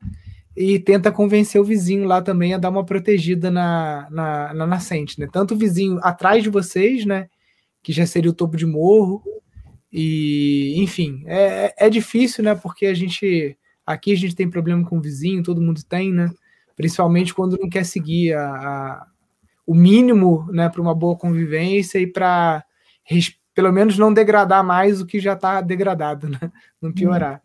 [0.56, 5.20] e tenta convencer o vizinho lá também a dar uma protegida na, na, na nascente,
[5.20, 5.28] né?
[5.32, 7.28] Tanto o vizinho atrás de vocês, né,
[7.82, 9.24] que já seria o topo de morro,
[9.94, 14.98] e enfim, é, é difícil, né, porque a gente aqui a gente tem problema com
[14.98, 16.32] o vizinho, todo mundo tem, né?
[16.76, 19.08] Principalmente quando não quer seguir a, a
[19.66, 22.66] o mínimo, né, para uma boa convivência e para
[23.54, 26.40] pelo menos não degradar mais o que já está degradado, né?
[26.82, 27.42] não piorar.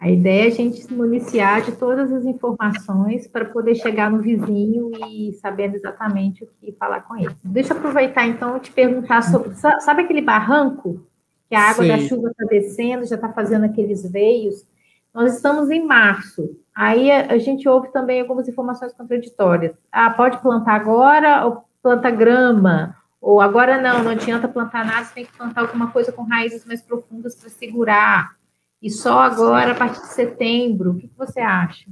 [0.00, 4.20] A ideia é a gente se municiar de todas as informações para poder chegar no
[4.20, 7.34] vizinho e sabendo exatamente o que falar com ele.
[7.42, 9.54] Deixa eu aproveitar então e te perguntar sobre.
[9.54, 11.06] Sabe aquele barranco?
[11.48, 11.88] Que a água Sei.
[11.88, 14.66] da chuva está descendo, já está fazendo aqueles veios.
[15.12, 16.58] Nós estamos em março.
[16.74, 19.76] Aí a, a, gente ouve também algumas informações contraditórias.
[19.92, 22.96] Ah, pode plantar agora ou planta grama?
[23.20, 26.64] Ou agora não, não adianta plantar nada, você tem que plantar alguma coisa com raízes
[26.66, 28.36] mais profundas para segurar.
[28.82, 30.90] E só agora, a partir de setembro.
[30.90, 31.86] O que, que você acha?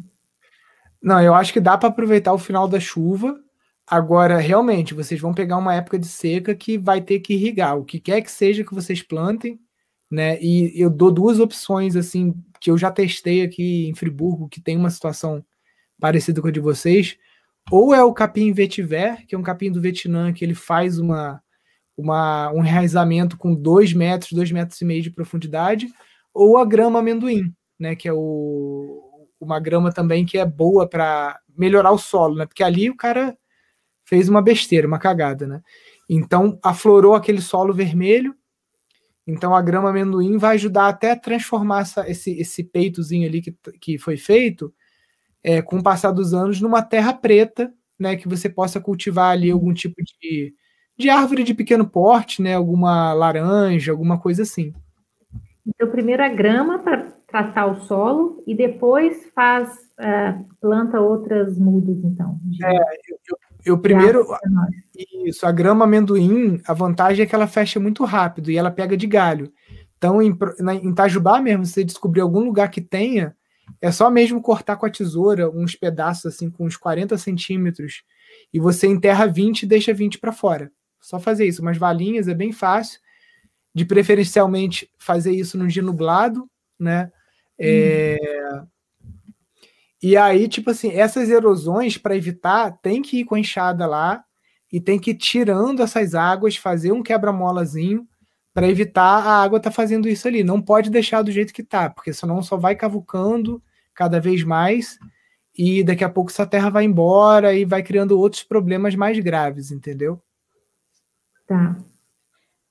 [1.03, 3.41] Não, eu acho que dá para aproveitar o final da chuva.
[3.93, 7.77] Agora, realmente, vocês vão pegar uma época de seca que vai ter que irrigar.
[7.77, 9.61] O que quer que seja que vocês plantem,
[10.11, 10.41] né?
[10.41, 14.79] E eu dou duas opções, assim, que eu já testei aqui em Friburgo, que tem
[14.79, 15.45] uma situação
[16.01, 17.19] parecida com a de vocês.
[17.71, 21.43] Ou é o capim vetiver, que é um capim do Vietnã, que ele faz uma,
[21.95, 25.87] uma, um enraizamento com 2 metros, 2 metros e meio de profundidade,
[26.33, 31.39] ou a grama amendoim, né, que é o, uma grama também que é boa para
[31.55, 33.37] melhorar o solo, né, porque ali o cara
[34.13, 35.63] fez uma besteira, uma cagada, né.
[36.07, 38.35] Então aflorou aquele solo vermelho,
[39.27, 43.57] então a grama amendoim vai ajudar até a transformar essa, esse, esse peitozinho ali que,
[43.81, 44.71] que foi feito
[45.43, 49.51] é, com o passar dos anos, numa terra preta, né, que você possa cultivar ali
[49.51, 50.53] algum tipo de,
[50.95, 54.75] de árvore de pequeno porte, né, alguma laranja, alguma coisa assim.
[55.67, 61.97] Então, primeiro a grama para tratar o solo e depois faz uh, planta outras mudas,
[62.05, 62.39] então.
[62.43, 62.63] De...
[62.63, 64.27] É, eu, eu primeiro
[65.25, 68.97] isso, a grama amendoim, a vantagem é que ela fecha muito rápido e ela pega
[68.97, 69.53] de galho.
[69.97, 73.37] Então, em, na, em Itajubá mesmo, se você descobrir algum lugar que tenha,
[73.81, 78.03] é só mesmo cortar com a tesoura uns pedaços assim com uns 40 centímetros
[78.53, 80.71] e você enterra 20 e deixa 20 para fora.
[81.01, 83.01] Só fazer isso, umas valinhas é bem fácil.
[83.75, 86.49] De preferencialmente fazer isso num dia nublado,
[86.79, 87.11] né?
[87.59, 88.19] É...
[90.03, 94.25] E aí, tipo assim, essas erosões, para evitar, tem que ir com a enxada lá
[94.73, 98.09] e tem que ir tirando essas águas, fazer um quebra-molazinho
[98.53, 100.43] para evitar a água estar tá fazendo isso ali.
[100.43, 103.63] Não pode deixar do jeito que tá, porque senão só vai cavucando
[103.95, 104.99] cada vez mais
[105.57, 109.71] e daqui a pouco essa terra vai embora e vai criando outros problemas mais graves,
[109.71, 110.21] entendeu?
[111.47, 111.77] Tá.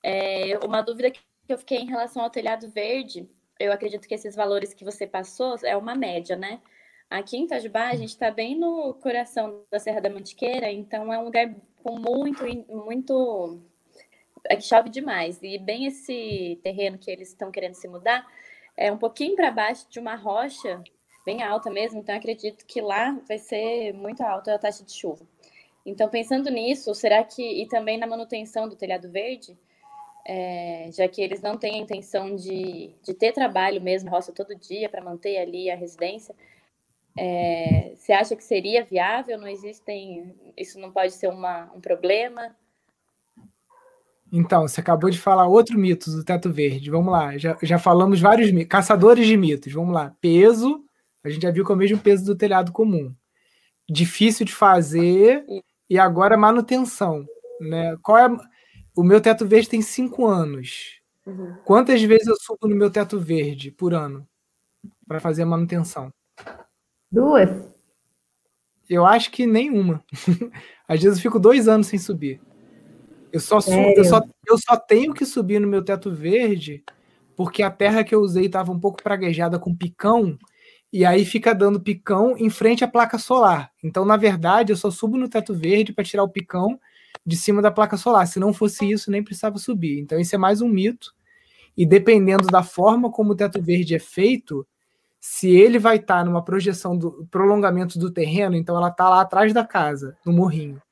[0.02, 4.34] É, uma dúvida que eu fiquei em relação ao telhado verde, eu acredito que esses
[4.34, 6.60] valores que você passou é uma média, né?
[7.12, 11.18] Aqui em Itajubá, a gente está bem no coração da Serra da Mantiqueira, então é
[11.18, 12.42] um lugar com muito,
[12.74, 13.60] muito
[14.48, 15.38] é que chove demais.
[15.42, 18.26] E bem esse terreno que eles estão querendo se mudar
[18.74, 20.82] é um pouquinho para baixo de uma rocha
[21.22, 25.26] bem alta mesmo, então acredito que lá vai ser muito alta a taxa de chuva.
[25.84, 27.42] Então, pensando nisso, será que.
[27.42, 29.54] E também na manutenção do telhado verde,
[30.26, 34.54] é, já que eles não têm a intenção de, de ter trabalho mesmo, roça todo
[34.54, 36.34] dia, para manter ali a residência,
[37.16, 39.38] é, você acha que seria viável?
[39.38, 40.34] Não existem.
[40.56, 42.54] Isso não pode ser uma, um problema?
[44.32, 46.90] Então, você acabou de falar outro mito do teto verde.
[46.90, 48.70] Vamos lá, já, já falamos vários mitos.
[48.70, 50.16] Caçadores de mitos, vamos lá.
[50.22, 50.82] Peso,
[51.22, 53.14] a gente já viu que é o mesmo peso do telhado comum.
[53.88, 55.44] Difícil de fazer
[55.88, 57.26] e agora manutenção.
[57.60, 57.96] Né?
[58.02, 58.28] Qual é.
[58.94, 61.00] O meu teto verde tem cinco anos.
[61.26, 61.56] Uhum.
[61.64, 64.26] Quantas vezes eu subo no meu teto verde por ano
[65.06, 66.12] para fazer a manutenção?
[67.12, 67.50] Duas.
[68.88, 70.02] Eu acho que nenhuma.
[70.88, 72.40] Às vezes eu fico dois anos sem subir.
[73.30, 73.58] Eu só,
[73.96, 76.82] eu, só, eu só tenho que subir no meu teto verde
[77.36, 80.38] porque a terra que eu usei estava um pouco praguejada com picão
[80.92, 83.70] e aí fica dando picão em frente à placa solar.
[83.82, 86.78] Então, na verdade, eu só subo no teto verde para tirar o picão
[87.24, 88.26] de cima da placa solar.
[88.26, 89.98] Se não fosse isso, nem precisava subir.
[90.00, 91.14] Então, isso é mais um mito.
[91.74, 94.66] E dependendo da forma como o teto verde é feito,
[95.22, 99.22] se ele vai estar tá numa projeção do prolongamento do terreno, então ela está lá
[99.22, 100.82] atrás da casa, no morrinho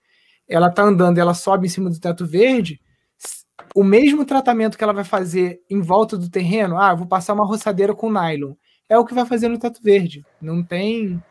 [0.50, 2.80] ela tá andando e ela sobe em cima do teto verde,
[3.72, 7.46] o mesmo tratamento que ela vai fazer em volta do terreno, ah, vou passar uma
[7.46, 8.54] roçadeira com nylon,
[8.88, 10.26] é o que vai fazer no teto verde.
[10.42, 11.22] Não tem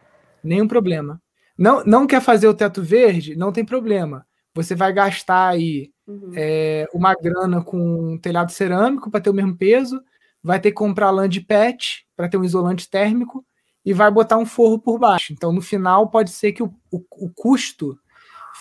[0.41, 1.21] nenhum problema.
[1.57, 3.35] Não, não quer fazer o teto verde?
[3.35, 4.25] Não tem problema.
[4.55, 6.31] Você vai gastar aí uhum.
[6.33, 10.01] é, uma grana com um telhado cerâmico para ter o mesmo peso,
[10.41, 13.45] vai ter que comprar lã de PET para ter um isolante térmico
[13.85, 15.31] e vai botar um forro por baixo.
[15.31, 17.97] Então, no final, pode ser que o, o, o custo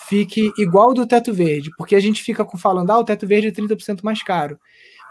[0.07, 3.51] fique igual do teto verde, porque a gente fica falando, ah, o teto verde é
[3.51, 4.57] 30% mais caro.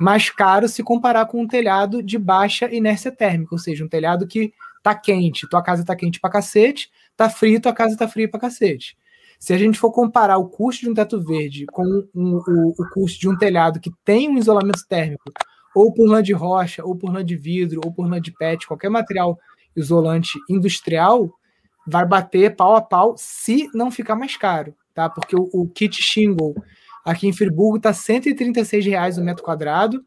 [0.01, 4.27] Mais caro se comparar com um telhado de baixa inércia térmica, ou seja, um telhado
[4.27, 4.51] que
[4.83, 8.41] tá quente, tua casa tá quente pra cacete, tá frio, tua casa tá fria pra
[8.41, 8.97] cacete.
[9.39, 12.91] Se a gente for comparar o custo de um teto verde com um, o, o
[12.95, 15.31] custo de um telhado que tem um isolamento térmico,
[15.79, 18.67] ou por lã de rocha, ou por lã de vidro, ou por lã de PET,
[18.67, 19.39] qualquer material
[19.77, 21.33] isolante industrial,
[21.87, 25.09] vai bater pau a pau se não ficar mais caro tá?
[25.09, 26.57] Porque o, o kit shingle
[27.05, 30.05] aqui em Friburgo está 136 reais o metro quadrado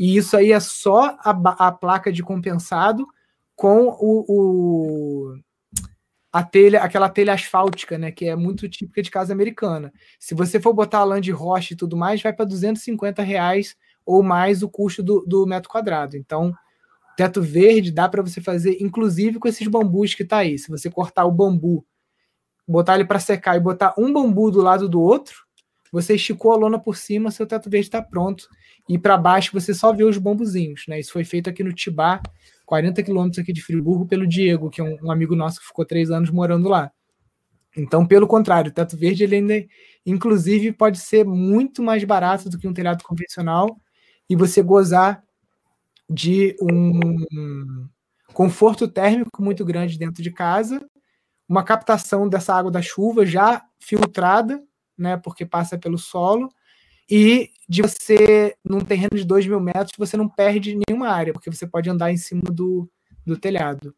[0.00, 1.30] E isso aí é só a,
[1.68, 3.06] a placa de compensado
[3.54, 5.36] com o, o,
[6.32, 9.92] a telha, aquela telha asfáltica, né, que é muito típica de casa americana.
[10.18, 13.76] Se você for botar a lã de rocha e tudo mais, vai para 250 reais
[14.04, 16.16] ou mais o custo do, do metro quadrado.
[16.16, 16.52] Então,
[17.16, 20.58] teto verde dá para você fazer, inclusive com esses bambus que tá aí.
[20.58, 21.84] Se você cortar o bambu,
[22.66, 25.44] botar ele para secar e botar um bambu do lado do outro,
[25.92, 28.48] você esticou a lona por cima, seu teto verde está pronto.
[28.88, 30.98] E para baixo você só vê os bambuzinhos, né?
[30.98, 32.20] Isso foi feito aqui no Tibá,
[32.66, 35.84] 40 quilômetros aqui de Friburgo, pelo Diego, que é um, um, amigo nosso que ficou
[35.84, 36.90] três anos morando lá.
[37.76, 39.64] Então, pelo contrário, o teto verde, ele ainda,
[40.04, 43.78] inclusive, pode ser muito mais barato do que um telhado convencional
[44.32, 45.22] e você gozar
[46.08, 47.86] de um
[48.32, 50.82] conforto térmico muito grande dentro de casa,
[51.46, 54.64] uma captação dessa água da chuva já filtrada,
[54.96, 56.48] né, porque passa pelo solo,
[57.10, 61.52] e de você, num terreno de 2 mil metros, você não perde nenhuma área, porque
[61.52, 62.88] você pode andar em cima do,
[63.26, 63.94] do telhado.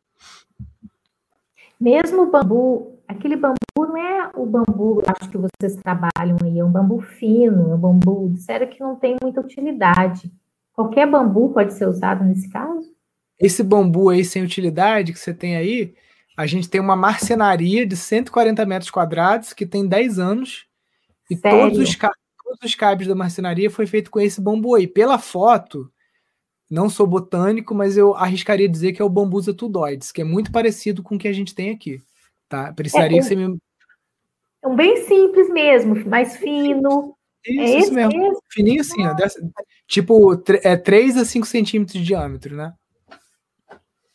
[1.80, 3.54] Mesmo o bambu, aquele bambu
[3.94, 7.78] não é o bambu, acho que vocês trabalham aí, é um bambu fino, é um
[7.78, 10.32] bambu, disseram que não tem muita utilidade.
[10.72, 12.92] Qualquer bambu pode ser usado nesse caso?
[13.38, 15.94] Esse bambu aí sem utilidade que você tem aí,
[16.36, 20.66] a gente tem uma marcenaria de 140 metros quadrados que tem 10 anos
[21.30, 24.88] e todos os, todos os cabos da marcenaria foi feito com esse bambu aí.
[24.88, 25.88] Pela foto,
[26.68, 30.50] não sou botânico, mas eu arriscaria dizer que é o bambusa tudoides, que é muito
[30.50, 32.02] parecido com o que a gente tem aqui.
[32.48, 32.72] Tá?
[32.72, 33.58] Precisaria é, que você me.
[34.64, 37.14] É um bem simples mesmo, mais fino.
[37.44, 38.18] Isso, é isso mesmo.
[38.18, 38.42] mesmo.
[38.50, 39.38] Fininho assim, ó, dessa,
[39.86, 42.72] tipo é 3 a 5 centímetros de diâmetro, né?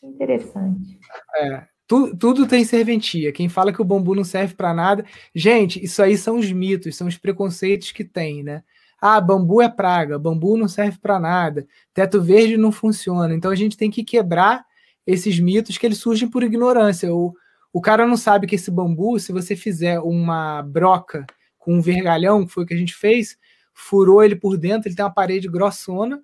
[0.02, 0.98] Interessante.
[1.36, 3.32] É, tu, tudo tem serventia.
[3.32, 5.04] Quem fala que o bambu não serve para nada.
[5.32, 8.64] Gente, isso aí são os mitos, são os preconceitos que tem, né?
[9.00, 13.32] Ah, bambu é praga, bambu não serve para nada, teto verde não funciona.
[13.32, 14.64] Então a gente tem que quebrar
[15.06, 17.14] esses mitos que eles surgem por ignorância.
[17.14, 17.34] O,
[17.72, 21.26] o cara não sabe que esse bambu, se você fizer uma broca
[21.58, 23.38] com um vergalhão, que foi o que a gente fez,
[23.72, 26.22] furou ele por dentro, ele tem uma parede grossona,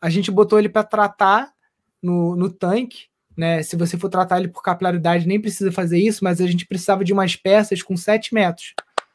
[0.00, 1.52] a gente botou ele para tratar
[2.02, 3.62] no, no tanque, né?
[3.62, 7.04] Se você for tratar ele por capilaridade, nem precisa fazer isso, mas a gente precisava
[7.04, 8.74] de umas peças com 7 metros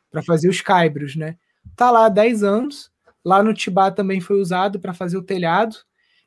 [0.09, 1.37] para fazer os caibros, né?
[1.75, 2.89] Tá lá há 10 anos,
[3.23, 5.75] lá no Tibá também foi usado para fazer o telhado.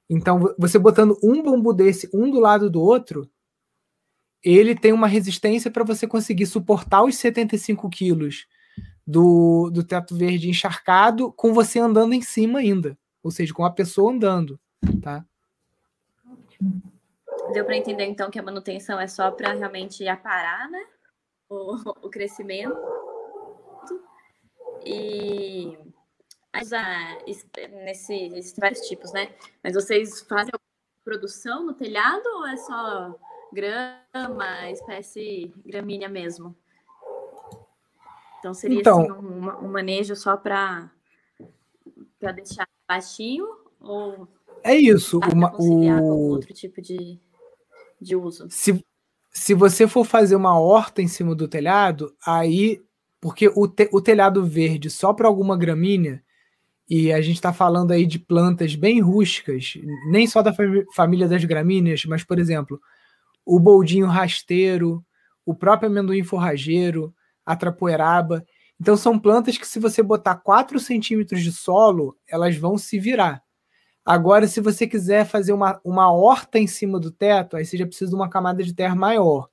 [0.09, 3.29] Então, você botando um bambu desse, um do lado do outro,
[4.43, 8.47] ele tem uma resistência para você conseguir suportar os 75 quilos
[9.07, 12.97] do, do teto verde encharcado com você andando em cima ainda.
[13.23, 14.59] Ou seja, com a pessoa andando,
[15.03, 15.25] tá?
[17.53, 20.87] Deu para entender, então, que a manutenção é só para realmente aparar, né?
[21.49, 21.75] O,
[22.07, 22.77] o crescimento.
[24.87, 25.77] E
[26.63, 27.19] usar
[27.85, 29.35] nesses vários tipos, né?
[29.63, 30.53] Mas vocês fazem
[31.05, 33.19] produção no telhado ou é só
[33.53, 36.57] grama, espécie gramínea mesmo?
[38.39, 40.91] Então seria então, assim, um, um manejo só para
[42.35, 43.47] deixar baixinho
[43.81, 44.29] ou
[44.63, 47.19] é isso, uma, o outro tipo de,
[48.01, 48.47] de uso.
[48.51, 48.85] Se,
[49.31, 52.83] se você for fazer uma horta em cima do telhado, aí
[53.21, 56.23] porque o, te, o telhado verde só para alguma gramínea
[56.89, 59.75] e a gente está falando aí de plantas bem rústicas,
[60.11, 60.55] nem só da
[60.95, 62.81] família das gramíneas, mas, por exemplo,
[63.45, 65.05] o boldinho rasteiro,
[65.45, 67.15] o próprio amendoim forrageiro,
[67.45, 68.45] a trapoeraba.
[68.81, 73.43] Então são plantas que se você botar 4 centímetros de solo, elas vão se virar.
[74.05, 77.87] Agora, se você quiser fazer uma, uma horta em cima do teto, aí você já
[77.87, 79.49] precisa de uma camada de terra maior.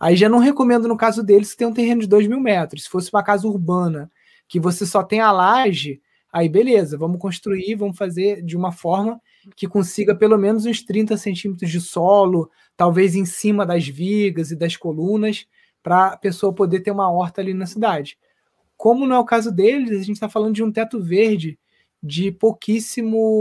[0.00, 2.84] Aí já não recomendo no caso deles que tem um terreno de 2 mil metros.
[2.84, 4.10] Se fosse uma casa urbana,
[4.48, 6.00] que você só tem a laje,
[6.32, 9.20] aí beleza, vamos construir, vamos fazer de uma forma
[9.54, 12.50] que consiga pelo menos uns 30 centímetros de solo,
[12.82, 15.46] talvez em cima das vigas e das colunas,
[15.84, 18.18] para a pessoa poder ter uma horta ali na cidade.
[18.76, 21.56] Como não é o caso deles, a gente está falando de um teto verde
[22.02, 23.38] de pouquíssimo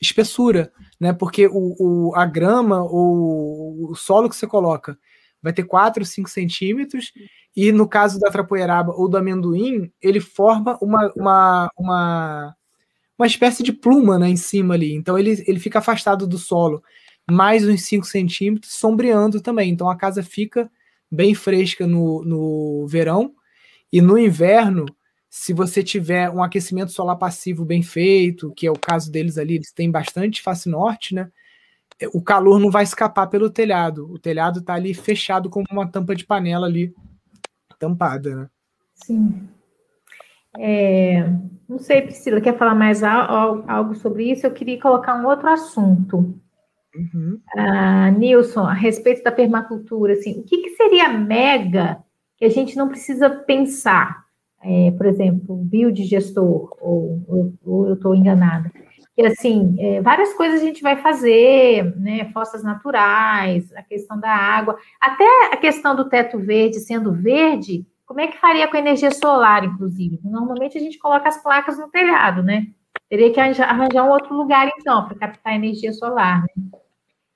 [0.00, 1.12] espessura, né?
[1.12, 4.96] Porque o, o, a grama ou o solo que você coloca
[5.42, 7.12] vai ter 4, 5 centímetros,
[7.56, 12.54] e no caso da trapoeraba ou do amendoim, ele forma uma, uma, uma,
[13.18, 14.94] uma espécie de pluma né, em cima ali.
[14.94, 16.80] Então ele, ele fica afastado do solo
[17.32, 19.70] mais uns 5 centímetros, sombreando também.
[19.70, 20.70] Então a casa fica
[21.10, 23.34] bem fresca no, no verão
[23.92, 24.86] e no inverno,
[25.28, 29.56] se você tiver um aquecimento solar passivo bem feito, que é o caso deles ali,
[29.56, 31.30] eles têm bastante face norte, né?
[32.12, 34.10] O calor não vai escapar pelo telhado.
[34.10, 36.94] O telhado está ali fechado como uma tampa de panela ali
[37.78, 38.50] tampada, né?
[38.94, 39.48] Sim.
[40.58, 41.28] É,
[41.68, 44.46] não sei, Priscila, quer falar mais algo sobre isso?
[44.46, 46.38] Eu queria colocar um outro assunto.
[46.94, 47.40] Uhum.
[47.56, 52.02] Ah, Nilson, a respeito da permacultura, assim, o que, que seria mega
[52.36, 54.22] que a gente não precisa pensar?
[54.62, 58.70] É, por exemplo, biodigestor, ou, ou, ou eu estou enganada.
[59.16, 62.30] E assim, é, várias coisas a gente vai fazer, né?
[62.32, 68.20] Fossas naturais, a questão da água, até a questão do teto verde sendo verde, como
[68.20, 70.20] é que faria com energia solar, inclusive?
[70.24, 72.66] Normalmente a gente coloca as placas no telhado, né?
[73.08, 76.81] Teria que arranjar um outro lugar, então, para captar energia solar, né?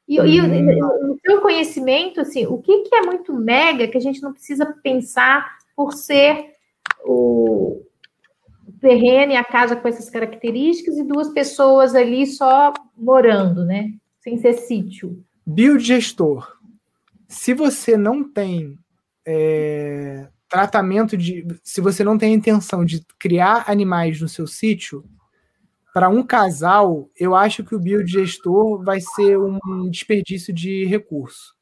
[0.09, 1.13] E, e hum.
[1.13, 4.67] o seu conhecimento, assim, o que, que é muito mega que a gente não precisa
[4.83, 6.53] pensar por ser
[7.05, 7.83] o
[8.81, 13.93] terreno e a casa com essas características e duas pessoas ali só morando, né?
[14.21, 15.25] Sem ser sítio.
[15.45, 16.57] Biodigestor.
[17.29, 18.79] Se você não tem
[19.27, 21.47] é, tratamento de.
[21.63, 25.05] Se você não tem a intenção de criar animais no seu sítio,
[25.97, 31.55] para um casal, eu acho que o biodigestor vai ser um desperdício de recurso.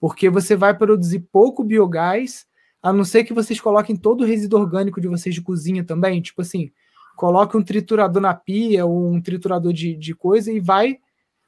[0.00, 2.46] Porque você vai produzir pouco biogás,
[2.80, 6.22] a não ser que vocês coloquem todo o resíduo orgânico de vocês de cozinha também.
[6.22, 6.70] Tipo assim,
[7.16, 10.98] coloque um triturador na pia ou um triturador de, de coisa e vai.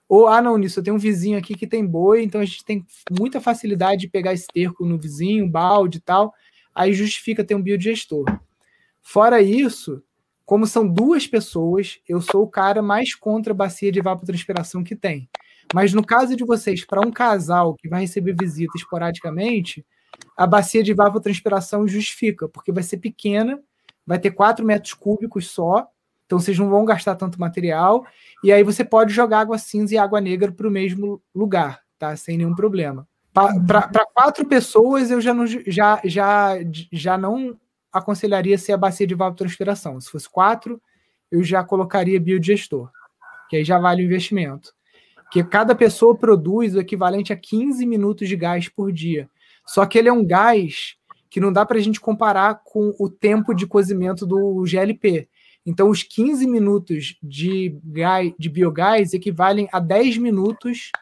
[0.09, 2.65] Ou, ah, não, nisso, eu tenho um vizinho aqui que tem boi, então a gente
[2.65, 6.35] tem muita facilidade de pegar esterco no vizinho, balde e tal.
[6.75, 8.25] Aí justifica ter um biodigestor.
[9.01, 10.03] Fora isso,
[10.47, 14.95] como são duas pessoas, eu sou o cara mais contra a bacia de evapotranspiração que
[14.95, 15.29] tem.
[15.75, 19.85] Mas no caso de vocês, para um casal que vai receber visita esporadicamente,
[20.37, 23.61] a bacia de evapotranspiração justifica, porque vai ser pequena,
[24.07, 25.89] vai ter 4 metros cúbicos só,
[26.25, 28.07] então vocês não vão gastar tanto material,
[28.45, 32.17] e aí você pode jogar água cinza e água negra para o mesmo lugar, tá?
[32.17, 33.07] Sem nenhum problema.
[33.33, 36.55] Para quatro pessoas, eu já não, já, já,
[36.93, 37.59] já não
[37.93, 40.01] aconselharia ser a bacia de evapotranspiração.
[40.01, 40.81] Se fosse quatro,
[41.31, 42.91] eu já colocaria biodigestor,
[43.49, 44.73] que aí já vale o investimento.
[45.31, 49.29] Que cada pessoa produz o equivalente a 15 minutos de gás por dia.
[49.67, 50.97] Só que ele é um gás
[51.29, 55.29] que não dá para a gente comparar com o tempo de cozimento do GLP.
[55.67, 60.93] Então, os 15 minutos de, gás, de biogás equivalem a 10 minutos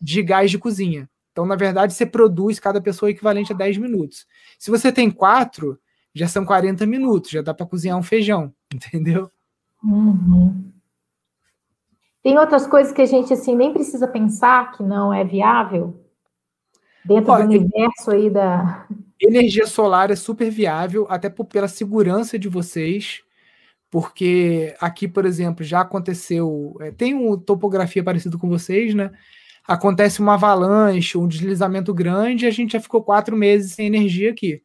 [0.00, 1.10] de gás de cozinha.
[1.32, 4.26] Então, na verdade, você produz cada pessoa equivalente a 10 minutos.
[4.58, 5.78] Se você tem quatro,
[6.16, 9.30] já são 40 minutos, já dá para cozinhar um feijão, entendeu?
[9.84, 10.72] Uhum.
[12.22, 16.02] Tem outras coisas que a gente assim nem precisa pensar que não é viável
[17.04, 18.86] dentro Olha, do universo aí da
[19.20, 23.22] energia solar é super viável até por, pela segurança de vocês,
[23.90, 29.12] porque aqui, por exemplo, já aconteceu, é, tem uma topografia parecida com vocês, né?
[29.68, 34.30] Acontece uma avalanche, um deslizamento grande, e a gente já ficou quatro meses sem energia
[34.30, 34.62] aqui.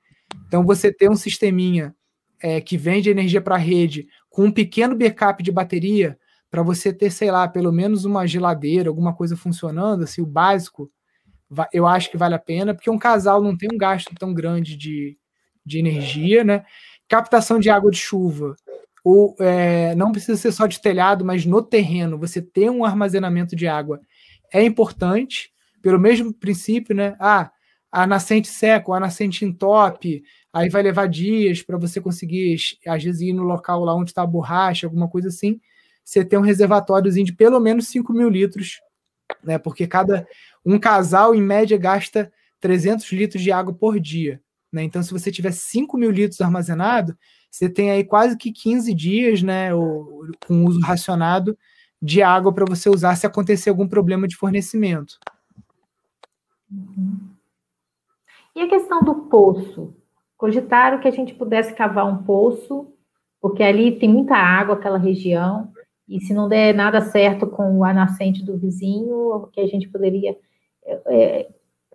[0.48, 1.96] Então, você ter um sisteminha
[2.42, 6.18] é, que vende energia para a rede com um pequeno backup de bateria,
[6.50, 10.92] para você ter, sei lá, pelo menos uma geladeira, alguma coisa funcionando, assim, o básico,
[11.72, 14.76] eu acho que vale a pena, porque um casal não tem um gasto tão grande
[14.76, 15.18] de,
[15.66, 16.66] de energia, né?
[17.08, 18.56] Captação de água de chuva,
[19.04, 23.56] ou é, não precisa ser só de telhado, mas no terreno, você ter um armazenamento
[23.56, 24.00] de água
[24.54, 25.52] é importante,
[25.82, 27.16] pelo mesmo princípio, né?
[27.20, 27.52] Ah,
[27.92, 30.24] a nascente seca, ou a nascente entope,
[30.54, 32.56] aí vai levar dias para você conseguir,
[32.88, 35.60] às vezes, ir no local lá onde está a borracha, alguma coisa assim,
[36.04, 38.82] você tem um reservatóriozinho de pelo menos 5 mil litros,
[39.44, 39.58] né?
[39.58, 40.28] Porque cada
[40.66, 44.42] um casal, em média, gasta 300 litros de água por dia.
[44.72, 44.84] Né?
[44.84, 47.18] Então, se você tiver 5 mil litros armazenado,
[47.50, 49.70] você tem aí quase que 15 dias, né,
[50.48, 51.58] com uso racionado
[52.02, 55.20] de água para você usar se acontecer algum problema de fornecimento.
[56.72, 57.31] Uhum.
[58.56, 59.96] E a questão do poço?
[60.38, 62.94] Cogitaram que a gente pudesse cavar um poço,
[63.40, 65.72] porque ali tem muita água, aquela região,
[66.08, 70.38] e se não der nada certo com a nascente do vizinho, que a gente poderia.
[70.84, 71.50] É, é,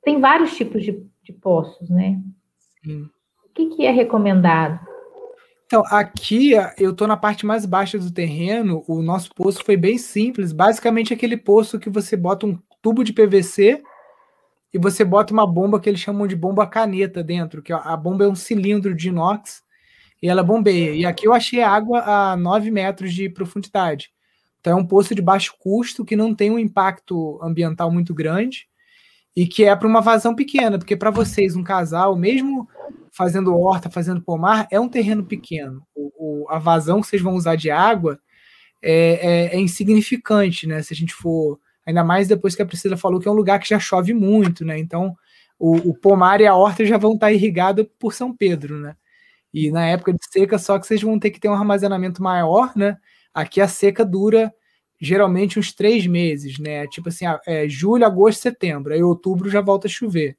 [0.04, 2.20] tem vários tipos de, de poços, né?
[2.82, 3.09] Sim.
[3.44, 4.80] O que, que é recomendado?
[5.66, 8.84] Então, aqui eu estou na parte mais baixa do terreno.
[8.86, 10.52] O nosso poço foi bem simples.
[10.52, 13.82] Basicamente, aquele poço que você bota um tubo de PVC
[14.72, 18.24] e você bota uma bomba que eles chamam de bomba caneta dentro, que a bomba
[18.24, 19.62] é um cilindro de inox
[20.22, 20.94] e ela bombeia.
[20.94, 24.10] E aqui eu achei água a 9 metros de profundidade.
[24.60, 28.66] Então é um poço de baixo custo que não tem um impacto ambiental muito grande
[29.34, 32.68] e que é para uma vazão pequena, porque para vocês, um casal, mesmo
[33.12, 35.86] fazendo horta, fazendo pomar, é um terreno pequeno.
[35.94, 38.18] O, o a vazão que vocês vão usar de água
[38.82, 40.82] é, é, é insignificante, né?
[40.82, 43.61] Se a gente for Ainda mais depois que a Priscila falou que é um lugar
[43.61, 44.78] que já chove muito, né?
[44.78, 45.16] Então,
[45.59, 48.97] o, o pomar e a horta já vão estar irrigados por São Pedro, né?
[49.55, 52.72] E na época de seca, só que vocês vão ter que ter um armazenamento maior,
[52.76, 52.99] né?
[53.32, 54.53] Aqui a seca dura
[55.01, 56.87] geralmente uns três meses, né?
[56.89, 58.93] Tipo assim, é julho, agosto, setembro.
[58.93, 60.37] Aí outubro já volta a chover.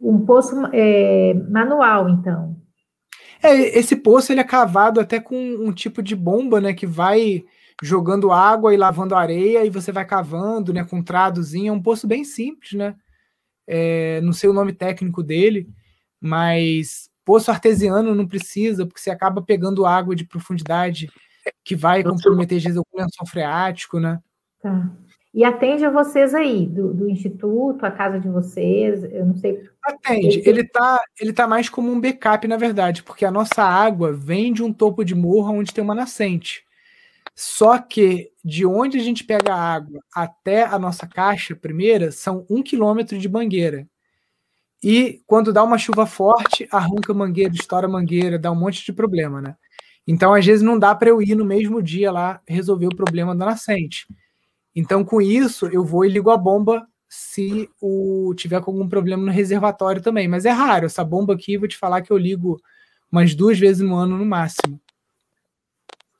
[0.00, 2.56] Um poço é, manual, então.
[3.42, 6.74] É, esse poço ele é cavado até com um tipo de bomba, né?
[6.74, 7.44] Que vai
[7.82, 10.84] jogando água e lavando areia e você vai cavando, né?
[10.84, 11.70] Com um tradozinho.
[11.70, 12.94] É um poço bem simples, né?
[13.66, 15.68] É, não sei o nome técnico dele,
[16.20, 21.08] mas poço artesiano não precisa, porque você acaba pegando água de profundidade
[21.64, 24.20] que vai comprometer, às vezes, o lençol freático, né?
[24.60, 24.90] Tá.
[25.34, 29.68] E atende a vocês aí, do, do, instituto, a casa de vocês, eu não sei.
[29.82, 30.40] Atende.
[30.48, 34.52] Ele está ele tá mais como um backup, na verdade, porque a nossa água vem
[34.52, 36.64] de um topo de morro onde tem uma nascente.
[37.34, 42.46] Só que de onde a gente pega a água até a nossa caixa primeira são
[42.48, 43.88] um quilômetro de mangueira.
[44.82, 49.40] E quando dá uma chuva forte, arranca mangueira, estoura mangueira, dá um monte de problema,
[49.40, 49.56] né?
[50.06, 53.34] Então, às vezes, não dá para eu ir no mesmo dia lá resolver o problema
[53.34, 54.06] da nascente.
[54.76, 59.32] Então, com isso, eu vou e ligo a bomba se o tiver algum problema no
[59.32, 60.28] reservatório também.
[60.28, 60.86] Mas é raro.
[60.86, 62.60] Essa bomba aqui, vou te falar que eu ligo
[63.10, 64.80] umas duas vezes no ano no máximo.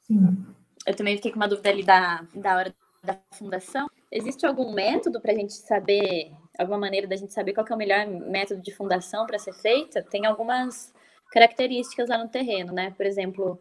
[0.06, 0.53] Sim.
[0.86, 3.88] Eu também fiquei com uma dúvida ali da, da hora da fundação.
[4.10, 7.78] Existe algum método para a gente saber, alguma maneira da gente saber qual é o
[7.78, 10.02] melhor método de fundação para ser feita?
[10.02, 10.92] Tem algumas
[11.30, 12.92] características lá no terreno, né?
[12.96, 13.60] Por exemplo,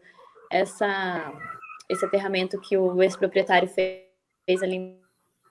[0.50, 1.32] essa,
[1.88, 4.96] esse aterramento que o ex-proprietário fez ali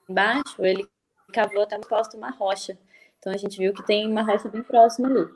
[0.10, 0.88] embaixo, ele
[1.32, 2.78] cavou até no posto uma rocha.
[3.20, 5.28] Então a gente viu que tem uma rocha bem próxima ali.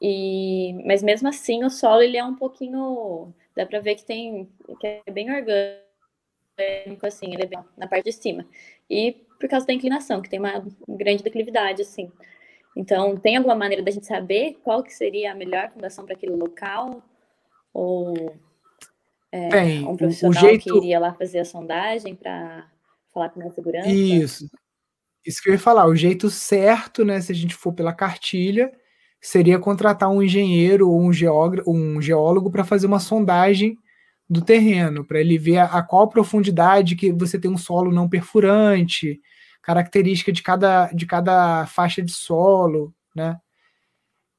[0.00, 4.48] E, mas mesmo assim o solo ele é um pouquinho, dá para ver que tem
[4.78, 8.46] que é bem orgânico assim, ele é bem na parte de cima.
[8.88, 12.10] E por causa da inclinação, que tem uma grande declividade assim.
[12.76, 16.36] Então, tem alguma maneira da gente saber qual que seria a melhor fundação para aquele
[16.36, 17.02] local?
[17.72, 18.36] Ou
[19.32, 20.64] é, tem, um profissional jeito...
[20.64, 22.70] que iria lá fazer a sondagem para
[23.12, 23.88] falar com a segurança?
[23.88, 24.46] Isso.
[25.24, 25.86] Isso que eu ia falar.
[25.86, 28.72] O jeito certo, né, se a gente for pela cartilha,
[29.20, 31.10] seria contratar um engenheiro ou um,
[31.66, 33.78] um geólogo para fazer uma sondagem
[34.28, 38.08] do terreno, para ele ver a, a, qual profundidade que você tem um solo não
[38.08, 39.20] perfurante,
[39.62, 43.36] característica de cada, de cada faixa de solo, né?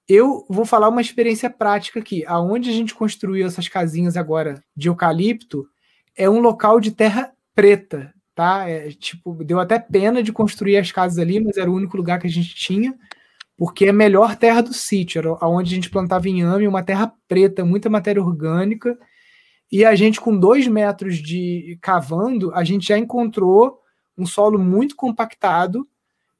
[0.08, 2.26] Eu vou falar uma experiência prática aqui.
[2.26, 5.68] Aonde a gente construiu essas casinhas agora de eucalipto
[6.16, 8.70] é um local de terra preta, tá?
[8.70, 12.20] É, tipo, deu até pena de construir as casas ali, mas era o único lugar
[12.20, 12.96] que a gente tinha,
[13.58, 17.12] porque é a melhor terra do sítio, era onde a gente plantava inhame, uma terra
[17.28, 18.97] preta, muita matéria orgânica,
[19.72, 23.80] e a gente com dois metros de cavando, a gente já encontrou
[24.18, 25.88] um solo muito compactado,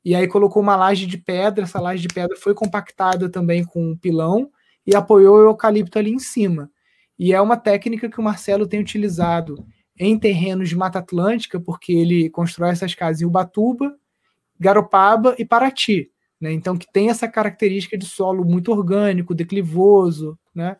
[0.05, 3.91] e aí colocou uma laje de pedra, essa laje de pedra foi compactada também com
[3.91, 4.49] um pilão
[4.86, 6.72] e apoiou o eucalipto ali em cima.
[7.20, 9.65] E é uma técnica que o Marcelo tem utilizado
[9.99, 13.95] em terrenos de Mata Atlântica, porque ele constrói essas casas em Ubatuba,
[14.59, 16.09] Garopaba e Paraty.
[16.40, 16.54] Né?
[16.54, 20.78] Então, que tem essa característica de solo muito orgânico, declivoso, né?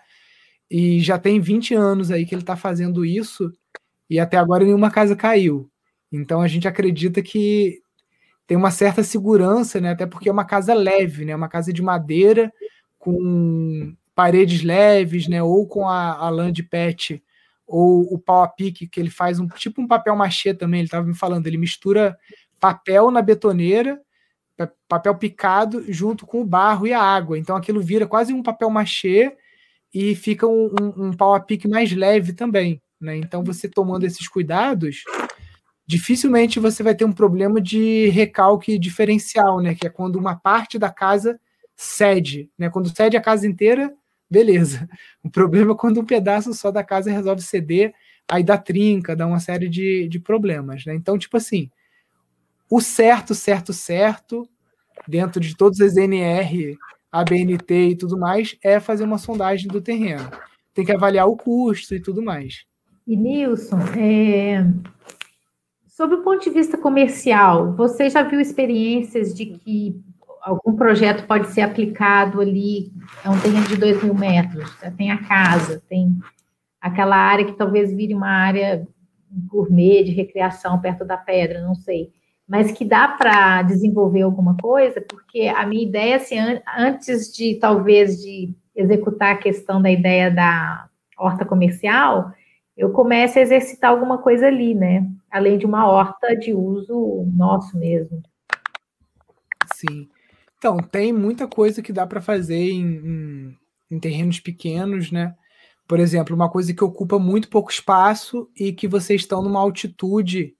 [0.70, 3.52] E já tem 20 anos aí que ele está fazendo isso,
[4.10, 5.70] e até agora nenhuma casa caiu.
[6.12, 7.80] Então a gente acredita que
[8.46, 9.92] tem uma certa segurança, né?
[9.92, 11.36] Até porque é uma casa leve, né?
[11.36, 12.52] Uma casa de madeira
[12.98, 15.44] com paredes leves, né?
[15.44, 17.24] Ou com a, a de pet
[17.66, 20.80] ou o pau a pique que ele faz um tipo um papel machê também.
[20.82, 22.18] Ele estava me falando, ele mistura
[22.60, 24.00] papel na betoneira,
[24.88, 27.38] papel picado junto com o barro e a água.
[27.38, 29.36] Então aquilo vira quase um papel machê
[29.94, 32.82] e fica um, um, um pau a pique mais leve também.
[33.00, 33.18] Né?
[33.18, 35.04] Então você tomando esses cuidados,
[35.86, 39.74] dificilmente você vai ter um problema de recalque diferencial, né?
[39.74, 41.40] Que é quando uma parte da casa
[41.76, 42.70] cede, né?
[42.70, 43.94] Quando cede a casa inteira,
[44.30, 44.88] beleza.
[45.24, 47.94] O problema é quando um pedaço só da casa resolve ceder,
[48.30, 50.96] aí dá trinca, dá uma série de, de problemas, né?
[50.96, 51.70] Então, tipo assim,
[52.70, 54.48] o certo, certo, certo,
[55.08, 56.78] dentro de todos as NR,
[57.12, 60.30] ABNT e tudo mais, é fazer uma sondagem do terreno.
[60.74, 62.66] Tem que avaliar o custo e tudo mais.
[63.08, 64.66] E Nilson, é,
[65.98, 70.00] Sob o ponto de vista comercial, você já viu experiências de que
[70.44, 72.92] algum projeto pode ser aplicado ali,
[73.26, 76.16] é um terreno de 2 mil metros, tem a casa, tem
[76.80, 78.88] aquela área que talvez vire uma área
[79.32, 82.12] gourmet de recreação perto da pedra, não sei,
[82.48, 86.38] mas que dá para desenvolver alguma coisa, porque a minha ideia, assim,
[86.78, 90.88] antes de talvez de executar a questão da ideia da
[91.18, 92.32] horta comercial,
[92.78, 95.10] eu comece a exercitar alguma coisa ali, né?
[95.30, 98.22] Além de uma horta de uso nosso mesmo.
[99.76, 100.08] Sim.
[100.58, 103.58] Então, tem muita coisa que dá para fazer em, em,
[103.92, 105.36] em terrenos pequenos, né?
[105.88, 110.57] Por exemplo, uma coisa que ocupa muito pouco espaço e que vocês estão numa altitude,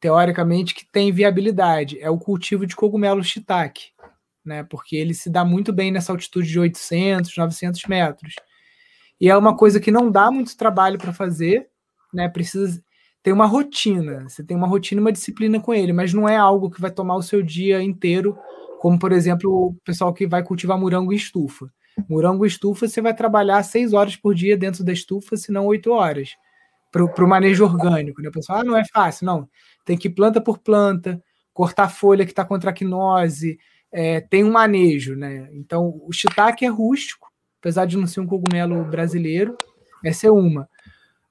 [0.00, 3.90] teoricamente, que tem viabilidade, é o cultivo de cogumelo shiitake,
[4.44, 4.62] né?
[4.64, 8.34] Porque ele se dá muito bem nessa altitude de 800, 900 metros.
[9.20, 11.68] E é uma coisa que não dá muito trabalho para fazer,
[12.12, 12.28] né?
[12.28, 12.82] Precisa
[13.22, 14.28] ter uma rotina.
[14.28, 17.16] Você tem uma rotina, uma disciplina com ele, mas não é algo que vai tomar
[17.16, 18.38] o seu dia inteiro,
[18.80, 21.70] como por exemplo o pessoal que vai cultivar morango em estufa.
[22.08, 25.66] Morango em estufa, você vai trabalhar seis horas por dia dentro da estufa, se não
[25.66, 26.30] oito horas,
[26.92, 28.22] para o manejo orgânico.
[28.22, 28.28] Né?
[28.28, 29.26] O pessoal, ah, não é fácil.
[29.26, 29.48] Não,
[29.88, 31.18] tem que ir planta por planta,
[31.50, 33.58] cortar folha que está com traquinose,
[33.90, 35.16] é, tem um manejo.
[35.16, 35.48] Né?
[35.54, 39.56] Então, o shiitake é rústico, apesar de não ser um cogumelo brasileiro,
[40.04, 40.68] essa é uma.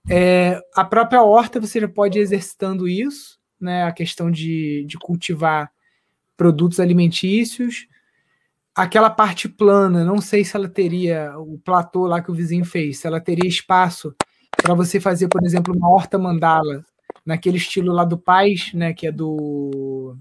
[0.10, 3.84] É, a própria horta você já pode ir exercitando isso, né?
[3.84, 5.72] A questão de, de cultivar
[6.36, 7.88] produtos alimentícios.
[8.74, 13.00] Aquela parte plana, não sei se ela teria o platô lá que o vizinho fez,
[13.00, 14.16] se ela teria espaço
[14.62, 16.84] para você fazer, por exemplo, uma horta mandala
[17.28, 18.94] naquele estilo lá do Paz, né?
[18.94, 20.18] Que é do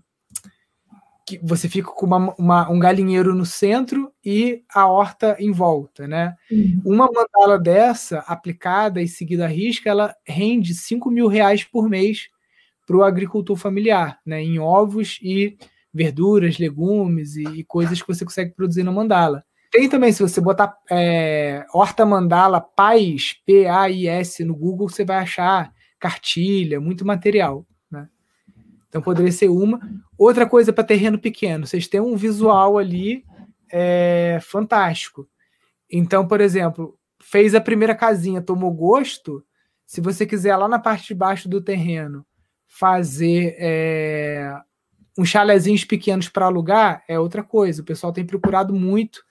[1.24, 6.06] que você fica com uma, uma, um galinheiro no centro e a horta em volta,
[6.06, 6.36] né?
[6.50, 6.82] Uhum.
[6.84, 12.28] Uma mandala dessa, aplicada e seguida à risca, ela rende 5 mil reais por mês
[12.86, 14.40] para o agricultor familiar, né?
[14.40, 15.56] Em ovos e
[15.92, 19.42] verduras, legumes e, e, coisas que você consegue produzir na mandala.
[19.72, 25.72] Tem também, se você botar é, horta mandala pais, P-A-I-S, no Google, você vai achar
[26.06, 27.66] cartilha, muito material.
[28.88, 29.78] Então poderia ser uma.
[30.16, 33.24] Outra coisa para terreno pequeno, vocês têm um visual ali
[33.70, 35.28] é, fantástico.
[35.90, 39.44] Então, por exemplo, fez a primeira casinha, tomou gosto.
[39.84, 42.24] Se você quiser lá na parte de baixo do terreno
[42.66, 44.50] fazer é,
[45.18, 47.82] uns chalezinhos pequenos para alugar, é outra coisa.
[47.82, 49.22] O pessoal tem procurado muito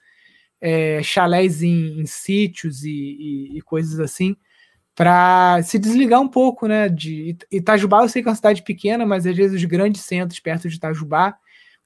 [0.60, 4.36] é, chalés em, em sítios e, e, e coisas assim
[4.96, 6.88] para se desligar um pouco, né?
[6.88, 10.40] De Itajubá, eu sei que é uma cidade pequena, mas às vezes os grandes centros
[10.40, 11.36] perto de Itajubá,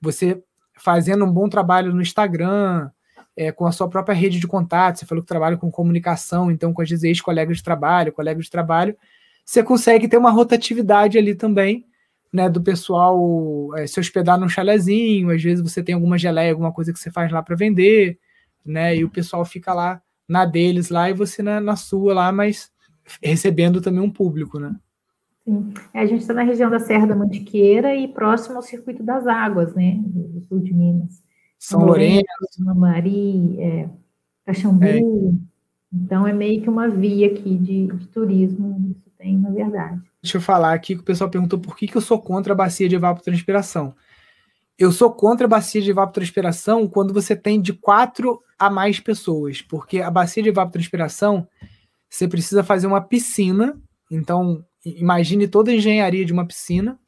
[0.01, 0.41] você
[0.77, 2.89] fazendo um bom trabalho no Instagram,
[3.37, 6.73] é, com a sua própria rede de contatos, você falou que trabalha com comunicação, então
[6.73, 8.97] com as ex-colegas de trabalho, colegas de trabalho,
[9.45, 11.85] você consegue ter uma rotatividade ali também,
[12.33, 16.73] né, do pessoal é, se hospedar num chalezinho, às vezes você tem alguma geleia, alguma
[16.73, 18.19] coisa que você faz lá para vender,
[18.65, 22.31] né, e o pessoal fica lá na deles lá e você na, na sua lá,
[22.31, 22.71] mas
[23.23, 24.75] recebendo também um público, né?
[25.45, 25.73] Sim.
[25.93, 29.27] É, a gente está na região da Serra da Mantiqueira e próximo ao Circuito das
[29.27, 29.99] Águas, né?
[29.99, 31.23] Do sul de Minas.
[31.59, 32.25] São Lourenço.
[32.59, 33.89] Mamari, é,
[34.47, 34.85] Caxambu.
[34.85, 35.01] É.
[35.93, 40.01] Então, é meio que uma via aqui de, de, turismo, isso tem, na verdade.
[40.23, 42.57] Deixa eu falar aqui que o pessoal perguntou por que, que eu sou contra a
[42.57, 43.95] bacia de evapotranspiração.
[44.79, 49.61] Eu sou contra a bacia de evapotranspiração quando você tem de quatro a mais pessoas,
[49.61, 51.47] porque a bacia de evapotranspiração
[52.11, 53.81] você precisa fazer uma piscina.
[54.11, 56.99] Então, imagine toda a engenharia de uma piscina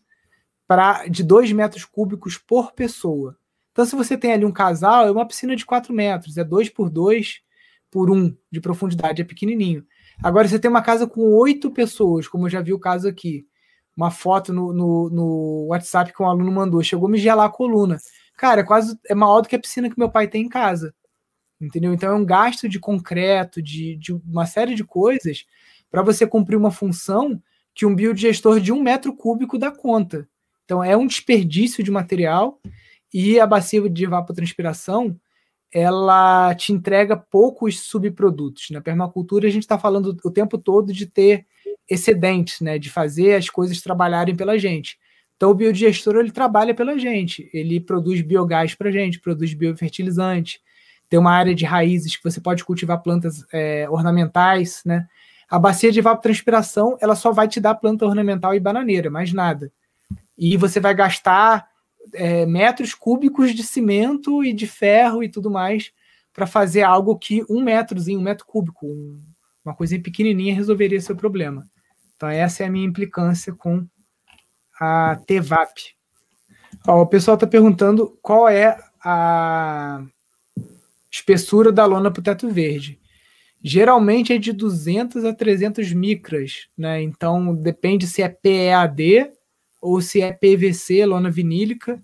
[0.66, 3.36] para de 2 metros cúbicos por pessoa.
[3.72, 6.68] Então, se você tem ali um casal, é uma piscina de 4 metros, é 2
[6.70, 7.40] por 2
[7.90, 9.84] por 1 um de profundidade, é pequenininho.
[10.22, 13.44] Agora, você tem uma casa com oito pessoas, como eu já vi o caso aqui.
[13.96, 17.52] Uma foto no, no, no WhatsApp que um aluno mandou, chegou a me gelar a
[17.52, 17.98] coluna.
[18.36, 20.94] Cara, é quase é maior do que a piscina que meu pai tem em casa
[21.62, 21.92] entendeu?
[21.94, 25.46] Então é um gasto de concreto, de, de uma série de coisas
[25.90, 27.40] para você cumprir uma função
[27.74, 30.28] que um biodigestor de um metro cúbico dá conta.
[30.64, 32.60] Então é um desperdício de material
[33.12, 35.18] e a bacia de evapotranspiração
[35.72, 38.68] ela te entrega poucos subprodutos.
[38.70, 41.46] Na permacultura a gente está falando o tempo todo de ter
[41.88, 44.98] excedentes, né, de fazer as coisas trabalharem pela gente.
[45.36, 50.60] Então o biodigestor ele trabalha pela gente, ele produz biogás para gente, produz biofertilizante,
[51.12, 55.06] tem uma área de raízes que você pode cultivar plantas é, ornamentais, né?
[55.46, 59.70] A bacia de evapotranspiração, ela só vai te dar planta ornamental e bananeira, mais nada.
[60.38, 61.68] E você vai gastar
[62.14, 65.92] é, metros cúbicos de cimento e de ferro e tudo mais
[66.32, 69.22] para fazer algo que um metrozinho, um metro cúbico, um,
[69.62, 71.66] uma coisinha pequenininha resolveria seu problema.
[72.16, 73.86] Então essa é a minha implicância com
[74.80, 75.94] a TVAP.
[76.88, 80.02] Ó, o pessoal está perguntando qual é a
[81.12, 82.98] espessura da lona para o teto verde.
[83.62, 87.00] Geralmente é de 200 a 300 micras, né?
[87.02, 89.30] Então depende se é PEAD
[89.80, 92.02] ou se é PVC, lona vinílica.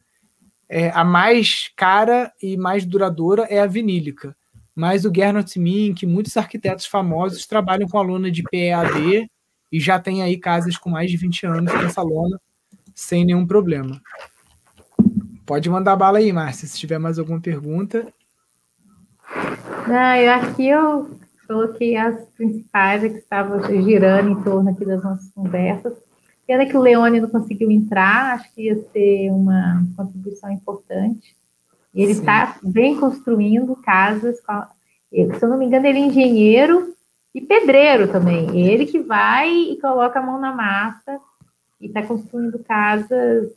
[0.69, 4.37] É, a mais cara e mais duradoura é a vinílica.
[4.75, 9.29] Mas o Gernot Mink, muitos arquitetos famosos trabalham com a lona de PEAD
[9.73, 12.41] e já tem aí casas com mais de 20 anos com essa lona
[12.95, 14.01] sem nenhum problema.
[15.47, 18.13] Pode mandar bala aí, Márcia, se tiver mais alguma pergunta.
[19.87, 21.11] Não, eu aqui eu
[21.47, 25.95] coloquei as principais que estavam girando em torno aqui das nossas conversas.
[26.47, 31.37] Pena que o Leone não conseguiu entrar, acho que ia ser uma contribuição importante.
[31.95, 34.39] Ele está bem construindo casas.
[34.39, 36.95] Se eu não me engano, ele é engenheiro
[37.35, 38.59] e pedreiro também.
[38.59, 41.19] Ele que vai e coloca a mão na massa
[41.81, 43.51] e está construindo casas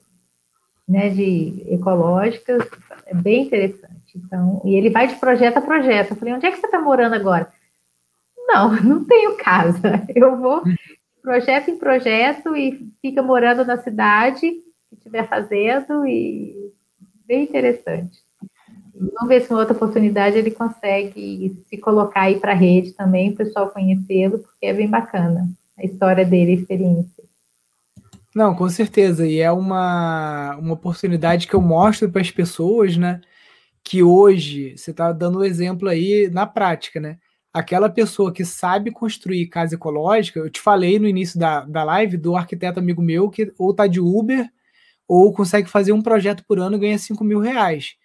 [0.87, 2.67] né, de ecológicas.
[3.05, 3.90] É bem interessante.
[4.15, 6.11] Então, e ele vai de projeto a projeto.
[6.11, 7.51] Eu falei, onde é que você está morando agora?
[8.47, 10.05] Não, não tenho casa.
[10.13, 10.63] Eu vou
[11.21, 14.49] projeto em projeto e fica morando na cidade
[14.89, 16.71] que estiver fazendo e
[17.25, 18.19] bem interessante.
[18.93, 23.31] Vamos ver se uma outra oportunidade ele consegue se colocar aí para a rede também,
[23.31, 25.47] o pessoal conhecê-lo, porque é bem bacana
[25.77, 27.23] a história dele, a experiência.
[28.35, 29.25] Não, com certeza.
[29.27, 33.21] E é uma, uma oportunidade que eu mostro para as pessoas, né?
[33.83, 37.17] Que hoje, você está dando um exemplo aí na prática, né?
[37.53, 42.15] Aquela pessoa que sabe construir casa ecológica, eu te falei no início da, da live
[42.17, 44.49] do arquiteto amigo meu que ou tá de Uber
[45.07, 47.95] ou consegue fazer um projeto por ano e ganha 5 mil reais.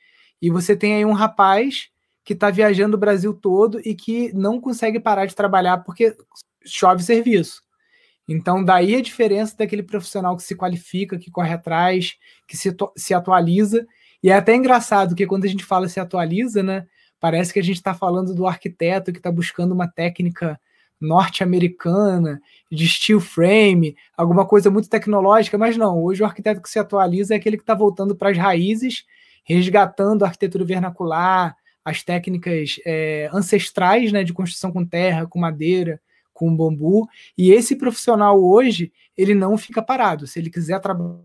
[0.43, 1.89] E você tem aí um rapaz
[2.25, 6.17] que está viajando o Brasil todo e que não consegue parar de trabalhar porque
[6.65, 7.63] chove serviço.
[8.29, 12.17] Então, daí a diferença daquele profissional que se qualifica, que corre atrás,
[12.47, 13.87] que se, se atualiza.
[14.23, 16.87] E é até engraçado que quando a gente fala se atualiza, né?
[17.21, 20.61] Parece que a gente está falando do arquiteto que está buscando uma técnica
[21.01, 22.41] norte-americana,
[22.73, 27.35] de steel frame, alguma coisa muito tecnológica, mas não, hoje o arquiteto que se atualiza
[27.35, 29.05] é aquele que está voltando para as raízes
[29.47, 36.01] resgatando a arquitetura vernacular, as técnicas é, ancestrais né, de construção com terra, com madeira,
[36.35, 37.09] com bambu.
[37.39, 40.27] E esse profissional hoje, ele não fica parado.
[40.27, 41.21] Se ele quiser trabalhar,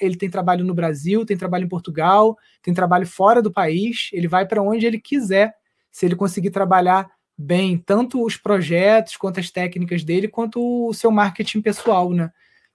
[0.00, 4.28] ele tem trabalho no Brasil, tem trabalho em Portugal, tem trabalho fora do país, ele
[4.28, 5.54] vai para onde ele quiser,
[5.90, 11.10] se ele conseguir trabalhar bem tanto os projetos, quanto as técnicas dele, quanto o seu
[11.10, 12.30] marketing pessoal, né?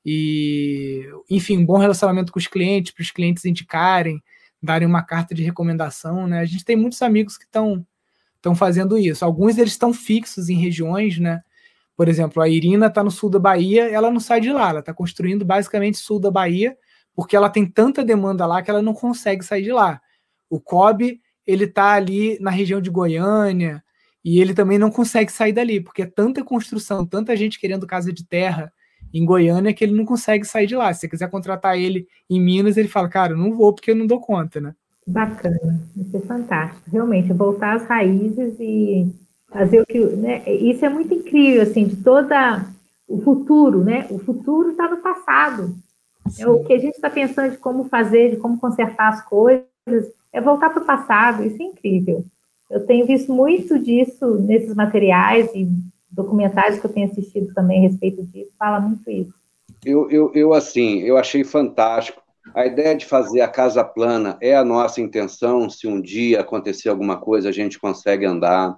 [0.06, 4.22] E, enfim, um bom relacionamento com os clientes, para os clientes indicarem,
[4.62, 6.40] darem uma carta de recomendação, né?
[6.40, 7.86] A gente tem muitos amigos que estão
[8.36, 9.26] estão fazendo isso.
[9.26, 11.42] Alguns deles estão fixos em regiões, né?
[11.98, 14.80] Por exemplo, a Irina está no sul da Bahia, ela não sai de lá, ela
[14.82, 16.78] está construindo basicamente sul da Bahia,
[17.16, 20.00] porque ela tem tanta demanda lá que ela não consegue sair de lá.
[20.48, 23.84] O Kobe, ele está ali na região de Goiânia,
[24.24, 28.14] e ele também não consegue sair dali, porque é tanta construção, tanta gente querendo casa
[28.14, 28.72] de terra,
[29.14, 30.94] em Goiânia que ele não consegue sair de lá.
[30.94, 34.06] Se você quiser contratar ele em Minas, ele fala, cara, não vou porque eu não
[34.06, 34.76] dou conta, né?
[35.08, 36.92] Bacana, isso é fantástico.
[36.92, 39.08] Realmente, voltar às raízes e
[39.52, 40.00] fazer o que.
[40.00, 40.44] Né?
[40.48, 42.66] Isso é muito incrível, assim, de toda
[43.08, 44.06] o futuro, né?
[44.10, 45.76] O futuro está no passado.
[46.38, 49.66] É o que a gente está pensando de como fazer, de como consertar as coisas,
[50.34, 51.44] é voltar para o passado.
[51.44, 52.26] Isso é incrível.
[52.70, 55.68] Eu tenho visto muito disso nesses materiais e
[56.12, 59.34] documentários que eu tenho assistido também a respeito disso, fala muito isso.
[59.86, 62.22] Eu, eu, eu assim, eu achei fantástico.
[62.54, 65.70] A ideia de fazer a casa plana é a nossa intenção.
[65.70, 68.78] Se um dia acontecer alguma coisa, a gente consegue andar.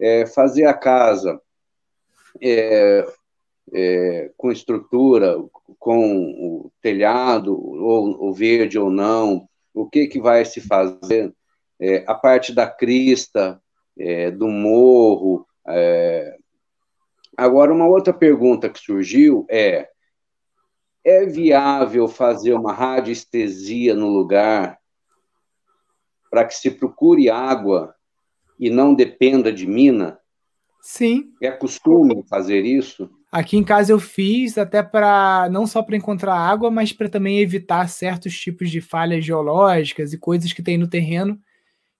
[0.00, 1.40] É, fazer a casa
[2.42, 3.06] é,
[3.72, 5.36] é, com estrutura,
[5.78, 11.32] com o telhado, ou, verde ou não, o que, que vai se fazer,
[11.80, 13.60] é, a parte da crista,
[13.98, 16.36] é, do morro, é,
[17.36, 19.88] Agora, uma outra pergunta que surgiu é:
[21.04, 24.78] é viável fazer uma radiestesia no lugar
[26.30, 27.94] para que se procure água
[28.58, 30.18] e não dependa de mina?
[30.80, 31.32] Sim.
[31.40, 33.10] É costume fazer isso?
[33.32, 37.40] Aqui em casa eu fiz até para não só para encontrar água, mas para também
[37.40, 41.38] evitar certos tipos de falhas geológicas e coisas que tem no terreno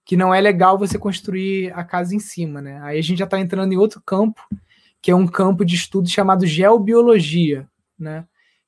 [0.05, 2.79] que não é legal você construir a casa em cima, né?
[2.83, 4.39] Aí a gente já está entrando em outro campo
[5.01, 8.25] que é um campo de estudo chamado geobiologia, né?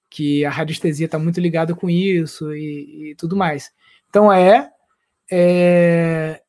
[0.09, 3.71] Que a radiestesia está muito ligada com isso e, e, tudo mais.
[4.09, 4.69] Então é,
[5.31, 6.41] é,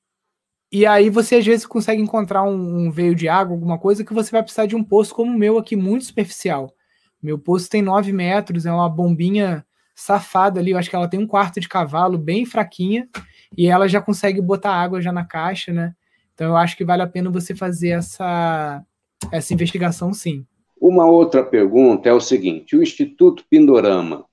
[0.71, 4.13] e aí você às vezes consegue encontrar um, um, veio de água, alguma coisa que
[4.13, 6.75] você vai precisar de um poço como o meu aqui, muito superficial.
[7.23, 9.65] Meu poço tem 9 metros, é uma bombinha
[9.95, 13.09] safada ali, eu acho que ela tem um quarto de cavalo, bem fraquinha,
[13.57, 15.95] e ela já consegue botar água já na caixa, né?
[16.35, 18.85] Então eu acho que vale a pena você fazer essa
[19.33, 20.47] essa investigação, sim.
[20.81, 24.25] Uma outra pergunta é o seguinte: o Instituto Pindorama,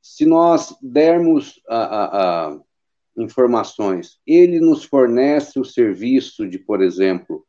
[0.00, 2.58] se nós dermos a, a, a
[3.16, 7.44] informações, ele nos fornece o serviço de, por exemplo,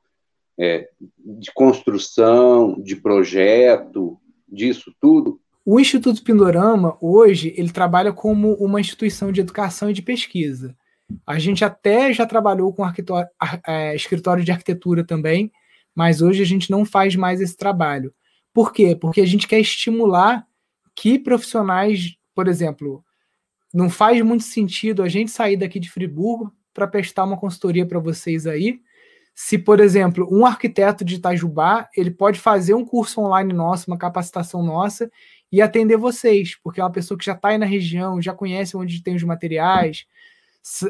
[0.59, 0.89] é,
[1.20, 5.39] de construção, de projeto, disso tudo?
[5.65, 10.76] O Instituto Pindorama, hoje, ele trabalha como uma instituição de educação e de pesquisa.
[11.26, 12.84] A gente até já trabalhou com
[13.68, 15.51] é, escritório de arquitetura também,
[15.93, 18.13] mas hoje a gente não faz mais esse trabalho.
[18.53, 18.95] Por quê?
[18.95, 20.45] Porque a gente quer estimular
[20.95, 23.03] que profissionais, por exemplo,
[23.78, 27.99] não faz muito sentido a gente sair daqui de Friburgo para prestar uma consultoria para
[27.99, 28.82] vocês aí.
[29.36, 33.97] Se, por exemplo, um arquiteto de Itajubá, ele pode fazer um curso online nosso, uma
[33.97, 35.11] capacitação nossa,
[35.51, 38.75] e atender vocês, porque é uma pessoa que já está aí na região, já conhece
[38.75, 40.07] onde tem os materiais,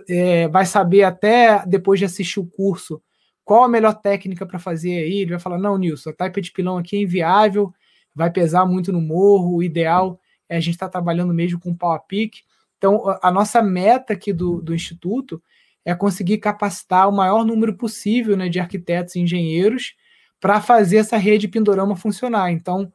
[0.08, 3.02] é, vai saber até depois de assistir o curso
[3.44, 5.20] qual a melhor técnica para fazer aí.
[5.20, 7.74] Ele vai falar: não, Nilson, a taipa de pilão aqui é inviável,
[8.16, 10.18] vai pesar muito no morro, o ideal
[10.48, 12.48] é a gente estar tá trabalhando mesmo com pau a pique.
[12.78, 15.42] Então, a nossa meta aqui do, do Instituto
[15.84, 19.96] é conseguir capacitar o maior número possível né, de arquitetos e engenheiros
[20.40, 22.52] para fazer essa rede Pindorama funcionar.
[22.52, 22.92] Então,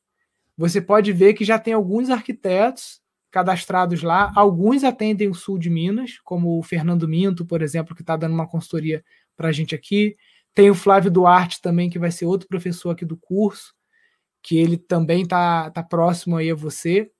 [0.57, 2.99] você pode ver que já tem alguns arquitetos
[3.31, 8.01] cadastrados lá, alguns atendem o sul de Minas, como o Fernando Minto, por exemplo, que
[8.01, 9.03] está dando uma consultoria
[9.37, 10.17] para a gente aqui.
[10.53, 13.73] Tem o Flávio Duarte também, que vai ser outro professor aqui do curso,
[14.41, 17.11] que ele também está tá próximo aí a você.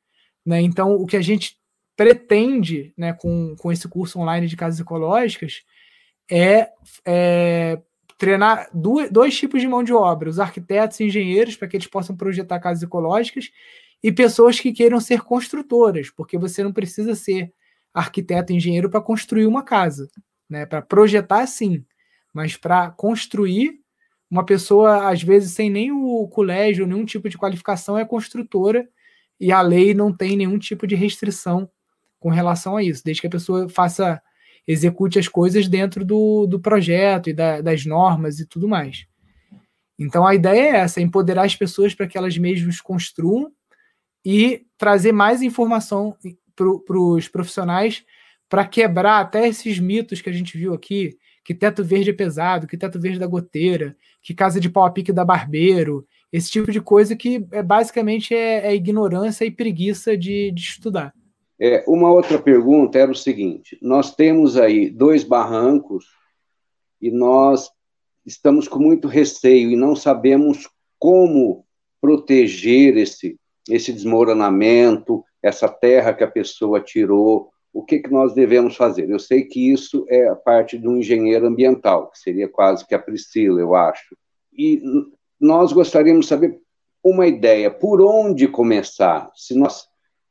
[0.46, 0.60] Né?
[0.62, 1.56] Então, o que a gente
[1.96, 5.64] pretende, né, com, com esse curso online de casas ecológicas,
[6.30, 6.70] é,
[7.06, 7.82] é
[8.18, 11.88] treinar dois, dois tipos de mão de obra: os arquitetos e engenheiros, para que eles
[11.88, 13.52] possam projetar casas ecológicas,
[14.04, 17.52] e pessoas que queiram ser construtoras, porque você não precisa ser
[17.94, 20.10] arquiteto e engenheiro para construir uma casa.
[20.50, 20.66] Né?
[20.66, 21.84] Para projetar, sim,
[22.38, 23.80] mas para construir,
[24.30, 28.88] uma pessoa, às vezes, sem nem o colégio, nenhum tipo de qualificação, é construtora
[29.40, 31.68] e a lei não tem nenhum tipo de restrição
[32.20, 34.22] com relação a isso, desde que a pessoa faça,
[34.68, 39.08] execute as coisas dentro do, do projeto e da, das normas e tudo mais.
[39.98, 43.52] Então a ideia é essa, empoderar as pessoas para que elas mesmas construam
[44.24, 46.16] e trazer mais informação
[46.56, 48.06] para os profissionais
[48.48, 51.18] para quebrar até esses mitos que a gente viu aqui,
[51.48, 54.92] que teto verde é pesado, que teto verde da goteira, que casa de pau a
[54.92, 60.18] pique da barbeiro, esse tipo de coisa que é, basicamente é, é ignorância e preguiça
[60.18, 61.14] de, de estudar.
[61.58, 66.08] É, uma outra pergunta era o seguinte: nós temos aí dois barrancos
[67.02, 67.72] e nós
[68.26, 70.70] estamos com muito receio e não sabemos
[71.00, 71.66] como
[72.02, 73.40] proteger esse,
[73.70, 79.08] esse desmoronamento, essa terra que a pessoa tirou, o que, que nós devemos fazer?
[79.08, 83.00] Eu sei que isso é parte de um engenheiro ambiental, que seria quase que a
[83.00, 84.18] Priscila, eu acho.
[84.52, 84.82] E
[85.40, 86.60] nós gostaríamos de saber
[87.04, 89.30] uma ideia, por onde começar?
[89.36, 89.88] Se nós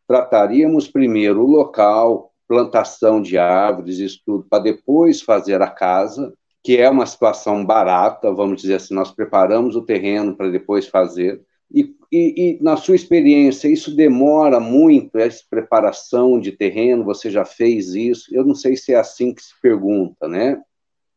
[0.08, 6.34] trataríamos primeiro o local, plantação de árvores, isso tudo, para depois fazer a casa,
[6.64, 11.40] que é uma situação barata, vamos dizer assim, nós preparamos o terreno para depois fazer.
[11.72, 17.04] E, e, e, na sua experiência, isso demora muito, essa preparação de terreno?
[17.04, 18.34] Você já fez isso?
[18.34, 20.60] Eu não sei se é assim que se pergunta, né?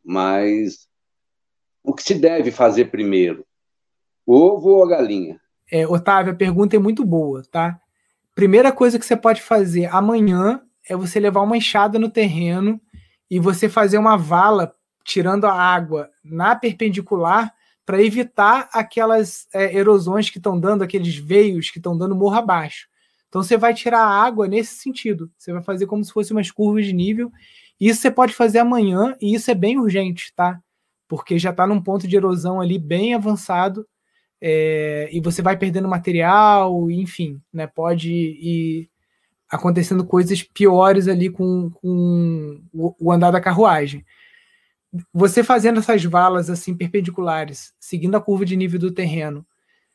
[0.03, 0.87] Mas
[1.83, 3.45] o que se deve fazer primeiro?
[4.25, 5.39] O ovo ou a galinha?
[5.71, 7.79] É, Otávio, a pergunta é muito boa, tá?
[8.35, 12.79] Primeira coisa que você pode fazer amanhã é você levar uma enxada no terreno
[13.29, 14.73] e você fazer uma vala
[15.03, 17.53] tirando a água na perpendicular
[17.89, 22.87] para evitar aquelas é, erosões que estão dando, aqueles veios que estão dando morro abaixo.
[23.27, 25.31] Então você vai tirar a água nesse sentido.
[25.35, 27.31] Você vai fazer como se fosse umas curvas de nível.
[27.79, 30.61] Isso você pode fazer amanhã e isso é bem urgente, tá?
[31.07, 33.87] Porque já está num ponto de erosão ali bem avançado
[34.39, 37.65] é, e você vai perdendo material, enfim, né?
[37.65, 38.87] Pode ir
[39.49, 44.05] acontecendo coisas piores ali com, com o andar da carruagem
[45.13, 49.45] você fazendo essas valas assim perpendiculares, seguindo a curva de nível do terreno.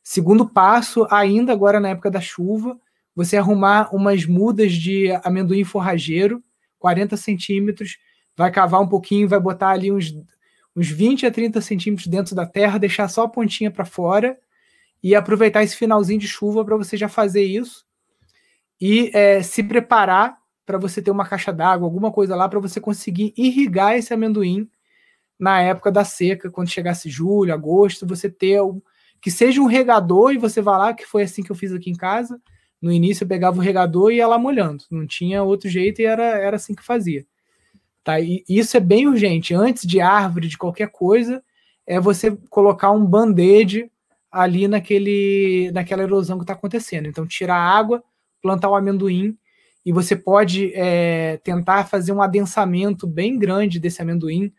[0.02, 2.78] Segundo passo, ainda agora na época da chuva,
[3.14, 6.42] você arrumar umas mudas de amendoim forrageiro,
[6.78, 7.98] 40 centímetros,
[8.36, 10.14] vai cavar um pouquinho, vai botar ali uns,
[10.76, 14.38] uns 20 a 30 centímetros dentro da terra, deixar só a pontinha para fora
[15.02, 17.84] e aproveitar esse finalzinho de chuva para você já fazer isso
[18.80, 20.36] e é, se preparar
[20.66, 24.68] para você ter uma caixa d'água, alguma coisa lá para você conseguir irrigar esse amendoim
[25.38, 28.80] na época da seca, quando chegasse julho, agosto, você ter um,
[29.20, 31.90] que seja um regador e você vai lá, que foi assim que eu fiz aqui
[31.90, 32.40] em casa.
[32.80, 36.04] No início eu pegava o regador e ia lá molhando, não tinha outro jeito e
[36.04, 37.24] era, era assim que fazia.
[38.04, 38.20] Tá?
[38.20, 39.54] E isso é bem urgente.
[39.54, 41.42] Antes de árvore, de qualquer coisa,
[41.86, 43.90] é você colocar um band-aid
[44.30, 47.06] ali naquele, naquela erosão que está acontecendo.
[47.06, 48.02] Então, tirar a água,
[48.42, 49.38] plantar o amendoim,
[49.86, 54.52] e você pode é, tentar fazer um adensamento bem grande desse amendoim,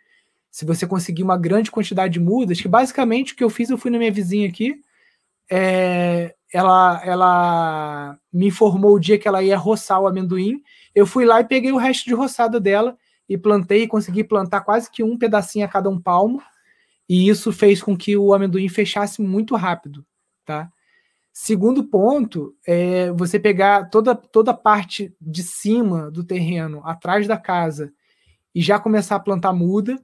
[0.56, 3.78] se você conseguir uma grande quantidade de mudas, que basicamente o que eu fiz, eu
[3.78, 4.80] fui na minha vizinha aqui,
[5.52, 10.64] é, ela, ela me informou o dia que ela ia roçar o amendoim,
[10.96, 12.98] eu fui lá e peguei o resto de roçada dela
[13.28, 16.42] e plantei e consegui plantar quase que um pedacinho a cada um palmo,
[17.10, 20.06] e isso fez com que o amendoim fechasse muito rápido,
[20.46, 20.72] tá?
[21.34, 27.38] Segundo ponto é você pegar toda, toda a parte de cima do terreno, atrás da
[27.38, 27.92] casa,
[28.56, 30.02] e já começar a plantar muda.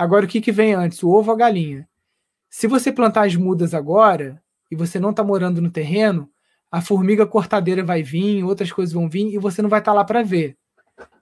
[0.00, 1.86] Agora, o que, que vem antes, o ovo ou a galinha?
[2.48, 6.26] Se você plantar as mudas agora, e você não está morando no terreno,
[6.70, 9.96] a formiga cortadeira vai vir, outras coisas vão vir, e você não vai estar tá
[9.98, 10.56] lá para ver.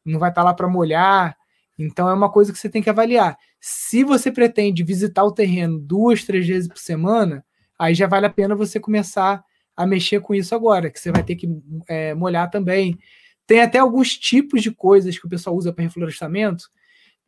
[0.04, 1.36] Não vai estar tá lá para molhar.
[1.76, 3.36] Então, é uma coisa que você tem que avaliar.
[3.60, 7.44] Se você pretende visitar o terreno duas, três vezes por semana,
[7.76, 9.42] aí já vale a pena você começar
[9.76, 11.48] a mexer com isso agora, que você vai ter que
[11.88, 12.96] é, molhar também.
[13.44, 16.70] Tem até alguns tipos de coisas que o pessoal usa para reflorestamento.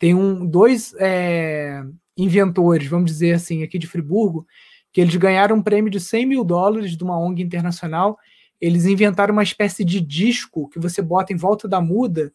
[0.01, 1.84] Tem um, dois é,
[2.16, 4.46] inventores, vamos dizer assim, aqui de Friburgo,
[4.90, 8.18] que eles ganharam um prêmio de 100 mil dólares de uma ONG internacional.
[8.59, 12.32] Eles inventaram uma espécie de disco que você bota em volta da muda,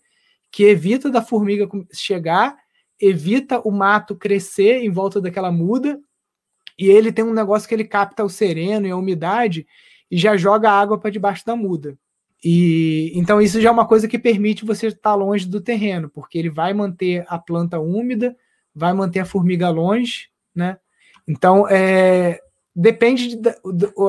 [0.51, 2.55] que evita da formiga chegar,
[3.01, 5.99] evita o mato crescer em volta daquela muda
[6.77, 9.65] e ele tem um negócio que ele capta o sereno e a umidade
[10.11, 11.97] e já joga água para debaixo da muda.
[12.47, 16.37] E então isso já é uma coisa que permite você estar longe do terreno, porque
[16.37, 18.37] ele vai manter a planta úmida,
[18.73, 20.77] vai manter a formiga longe, né?
[21.27, 22.39] Então, é,
[22.75, 23.49] depende de,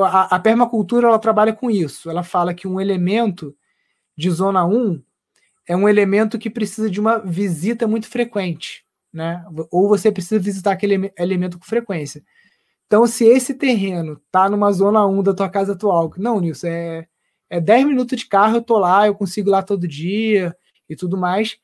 [0.03, 2.11] a, a, permacultura ela trabalha com isso.
[2.11, 3.55] Ela fala que um elemento
[4.15, 5.01] de zona 1
[5.67, 9.43] é um elemento que precisa de uma visita muito frequente, né?
[9.71, 12.23] Ou você precisa visitar aquele elemento com frequência.
[12.85, 17.07] Então, se esse terreno tá numa zona 1 da tua casa atual, não, Nilson, é,
[17.49, 20.55] é 10 minutos de carro, eu tô lá, eu consigo ir lá todo dia
[20.89, 21.57] e tudo mais,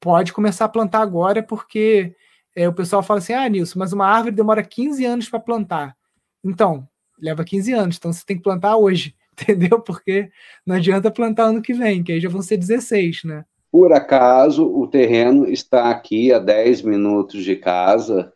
[0.00, 2.14] pode começar a plantar agora, porque
[2.54, 5.96] é, o pessoal fala assim: ah, Nilson, mas uma árvore demora 15 anos para plantar.
[6.44, 9.80] Então, leva 15 anos, então você tem que plantar hoje, entendeu?
[9.80, 10.30] Porque
[10.66, 13.44] não adianta plantar ano que vem, que aí já vão ser 16, né?
[13.70, 18.32] Por acaso, o terreno está aqui a 10 minutos de casa,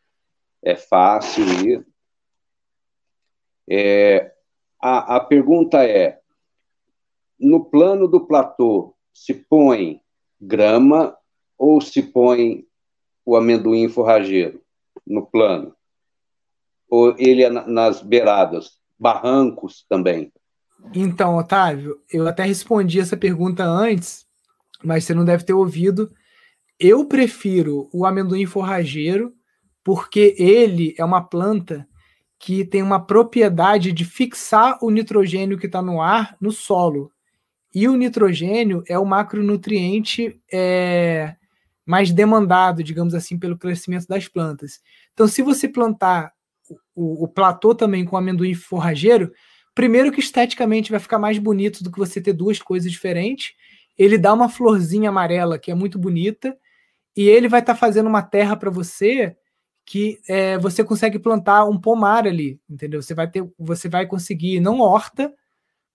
[0.61, 1.87] é fácil ir.
[3.71, 4.33] É,
[4.81, 6.18] a, a pergunta é:
[7.39, 10.01] no plano do platô, se põe
[10.41, 11.17] grama
[11.57, 12.65] ou se põe
[13.25, 14.63] o amendoim forrageiro
[15.07, 15.75] no plano?
[16.89, 20.33] Ou ele é nas beiradas, barrancos também?
[20.95, 24.27] Então, Otávio, eu até respondi essa pergunta antes,
[24.83, 26.11] mas você não deve ter ouvido.
[26.79, 29.35] Eu prefiro o amendoim forrageiro
[29.85, 31.87] porque ele é uma planta
[32.39, 37.11] que tem uma propriedade de fixar o nitrogênio que está no ar no solo.
[37.75, 41.37] E o nitrogênio é o macronutriente é,
[41.85, 44.81] mais demandado, digamos assim, pelo crescimento das plantas.
[45.13, 46.33] Então, se você plantar
[46.95, 49.33] o, o platô também com amendoim forrageiro,
[49.75, 53.53] primeiro que esteticamente vai ficar mais bonito do que você ter duas coisas diferentes.
[53.97, 56.57] Ele dá uma florzinha amarela que é muito bonita,
[57.17, 59.37] e ele vai estar tá fazendo uma terra para você
[59.85, 63.03] que é, você consegue plantar um pomar ali, entendeu?
[63.03, 65.33] Você vai ter, você vai conseguir não horta,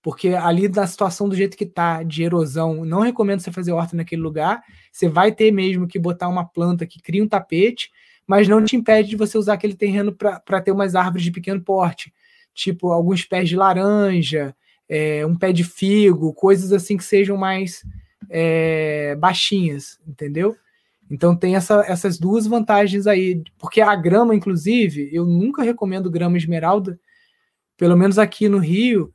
[0.04, 3.96] porque ali na situação do jeito que tá de erosão, não recomendo você fazer horta
[3.96, 4.62] naquele lugar.
[4.92, 7.90] Você vai ter mesmo que botar uma planta que cria um tapete,
[8.26, 11.58] mas não te impede de você usar aquele terreno para ter umas árvores de pequeno
[11.58, 12.12] porte,
[12.52, 14.54] tipo alguns pés de laranja,
[14.86, 17.82] é, um pé de figo, coisas assim que sejam mais
[18.28, 20.54] é, baixinhas, entendeu?
[21.10, 26.36] Então tem essa, essas duas vantagens aí, porque a grama, inclusive, eu nunca recomendo grama
[26.36, 27.00] esmeralda,
[27.74, 29.13] pelo menos aqui no Rio,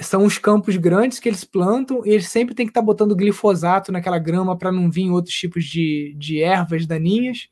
[0.00, 3.16] são os campos grandes que eles plantam e eles sempre têm que estar tá botando
[3.16, 7.50] glifosato naquela grama para não vir outros tipos de, de ervas daninhas.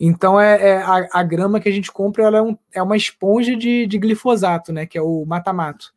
[0.00, 2.96] Então é, é a, a, grama que a gente compra ela é, um, é uma
[2.96, 4.86] esponja de, de glifosato, né?
[4.86, 5.92] Que é o matamato,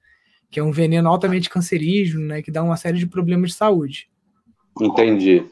[0.50, 2.42] que é um veneno altamente cancerígeno, né?
[2.42, 4.10] Que dá uma série de problemas de saúde.
[4.82, 5.46] Entendi.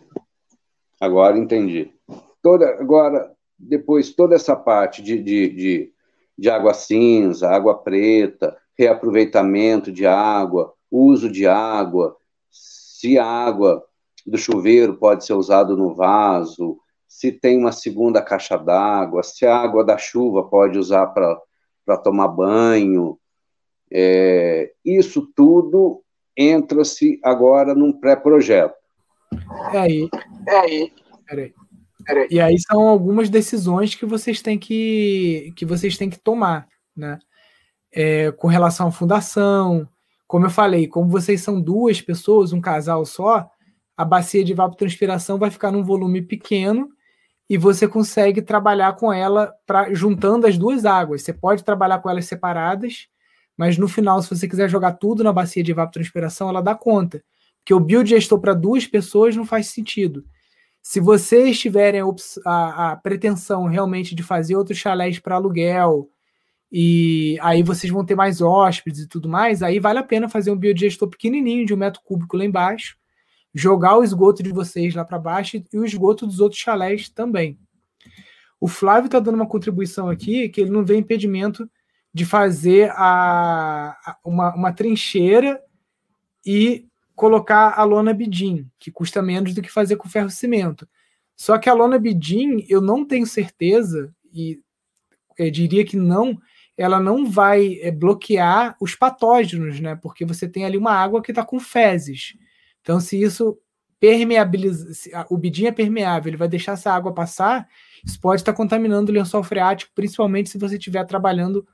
[1.00, 1.92] Agora entendi.
[2.42, 5.92] Toda, agora, depois, toda essa parte de, de, de,
[6.38, 12.16] de água cinza, água preta, reaproveitamento de água, uso de água,
[12.50, 13.84] se a água
[14.26, 16.78] do chuveiro pode ser usada no vaso,
[17.08, 22.28] se tem uma segunda caixa d'água, se a água da chuva pode usar para tomar
[22.28, 23.18] banho.
[23.90, 26.04] É, isso tudo
[26.36, 28.76] entra-se agora num pré-projeto.
[29.74, 30.10] É aí.
[30.48, 30.94] É aí.
[31.26, 31.54] Peraí.
[32.06, 32.28] Peraí.
[32.30, 37.20] E aí são algumas decisões que vocês têm que, que vocês têm que tomar, né?
[38.00, 39.90] É, com relação à fundação,
[40.28, 43.50] como eu falei, como vocês são duas pessoas, um casal só,
[43.98, 46.90] a bacia de evapotranspiração vai ficar num volume pequeno
[47.50, 51.24] e você consegue trabalhar com ela pra, juntando as duas águas.
[51.24, 53.08] Você pode trabalhar com elas separadas,
[53.58, 57.24] mas no final, se você quiser jogar tudo na bacia de evapotranspiração, ela dá conta.
[57.60, 60.24] Porque o biodigestor para duas pessoas não faz sentido.
[60.84, 62.06] Se vocês tiverem a,
[62.46, 66.12] a, a pretensão realmente de fazer outros chalés para aluguel,
[66.72, 70.52] e aí vocês vão ter mais hóspedes e tudo mais, aí vale a pena fazer
[70.52, 72.98] um biodigestor pequenininho de um metro cúbico lá embaixo,
[73.54, 77.58] jogar o esgoto de vocês lá para baixo e o esgoto dos outros chalés também.
[78.60, 81.70] O Flávio está dando uma contribuição aqui que ele não vê impedimento
[82.14, 85.62] de fazer a, a uma, uma, trincheira
[86.46, 90.88] e colocar a lona bidim, que custa menos do que fazer com ferro cimento.
[91.36, 94.60] Só que a lona bidim, eu não tenho certeza, e
[95.38, 96.40] eu diria que não,
[96.78, 99.96] ela não vai é, bloquear os patógenos, né?
[99.96, 102.36] Porque você tem ali uma água que está com fezes.
[102.82, 103.58] Então, se isso
[104.00, 107.68] permeabiliza, se o bidim é permeável, ele vai deixar essa água passar,
[108.06, 111.66] isso pode estar tá contaminando o lençol freático, principalmente se você estiver trabalhando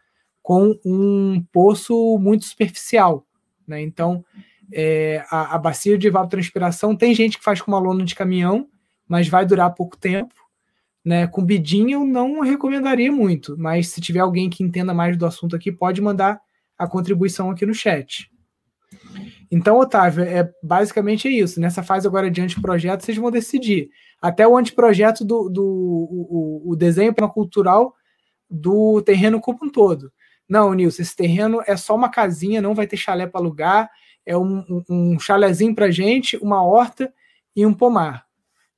[0.41, 3.25] com um poço muito superficial,
[3.67, 3.81] né?
[3.81, 4.23] Então,
[4.71, 8.67] é, a, a bacia de evapotranspiração tem gente que faz com uma lona de caminhão,
[9.07, 10.33] mas vai durar pouco tempo.
[11.05, 15.25] Né, com bidim eu não recomendaria muito, mas se tiver alguém que entenda mais do
[15.25, 16.39] assunto aqui, pode mandar
[16.77, 18.31] a contribuição aqui no chat.
[19.51, 21.59] Então, Otávio, é basicamente é isso.
[21.59, 23.89] Nessa fase agora de anteprojeto, vocês vão decidir.
[24.21, 27.93] Até o anteprojeto do, do o, o desenho cultural
[28.49, 30.11] do terreno como um todo.
[30.47, 33.89] Não, Nilson, esse terreno é só uma casinha, não vai ter chalé para alugar,
[34.25, 37.13] é um, um, um chalézinho para gente, uma horta
[37.55, 38.22] e um pomar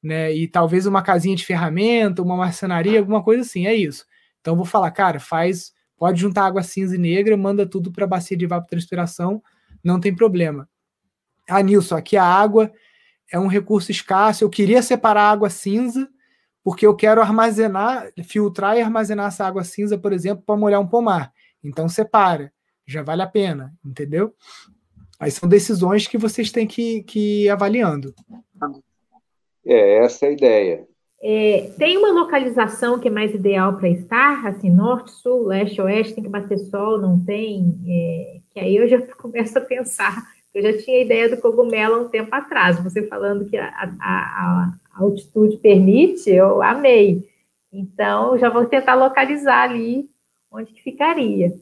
[0.06, 0.32] né?
[0.32, 4.06] E talvez uma casinha de ferramenta, uma marcenaria, alguma coisa assim, é isso.
[4.40, 8.08] Então vou falar, cara, faz, pode juntar água cinza e negra, manda tudo para a
[8.08, 9.42] bacia de evapotranspiração,
[9.84, 10.70] não tem problema.
[11.50, 12.72] Ah, Nilson, aqui a água
[13.32, 16.08] é um recurso escasso, eu queria separar a água cinza,
[16.64, 20.88] porque eu quero armazenar, filtrar e armazenar essa água cinza, por exemplo, para molhar um
[20.88, 21.34] pomar.
[21.64, 22.54] Então separa,
[22.86, 24.36] já vale a pena, entendeu?
[25.20, 28.14] Aí são decisões que vocês têm que, que ir avaliando.
[29.66, 30.88] É, essa é a ideia.
[31.22, 36.14] É, tem uma localização que é mais ideal para estar, assim, norte, sul, leste, oeste,
[36.14, 37.76] tem que bater sol, não tem?
[37.88, 40.24] É, que aí eu já começo a pensar,
[40.54, 43.68] eu já tinha a ideia do cogumelo há um tempo atrás, você falando que a,
[43.68, 47.28] a, a, a altitude permite, eu amei.
[47.74, 50.10] Então, já vou tentar localizar ali
[50.52, 51.54] onde que ficaria.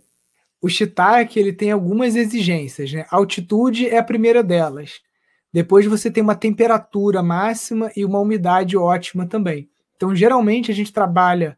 [0.62, 3.06] O shiitake, ele tem algumas exigências, né?
[3.10, 5.02] A altitude é a primeira delas.
[5.54, 9.70] Depois você tem uma temperatura máxima e uma umidade ótima também.
[9.96, 11.58] Então, geralmente, a gente trabalha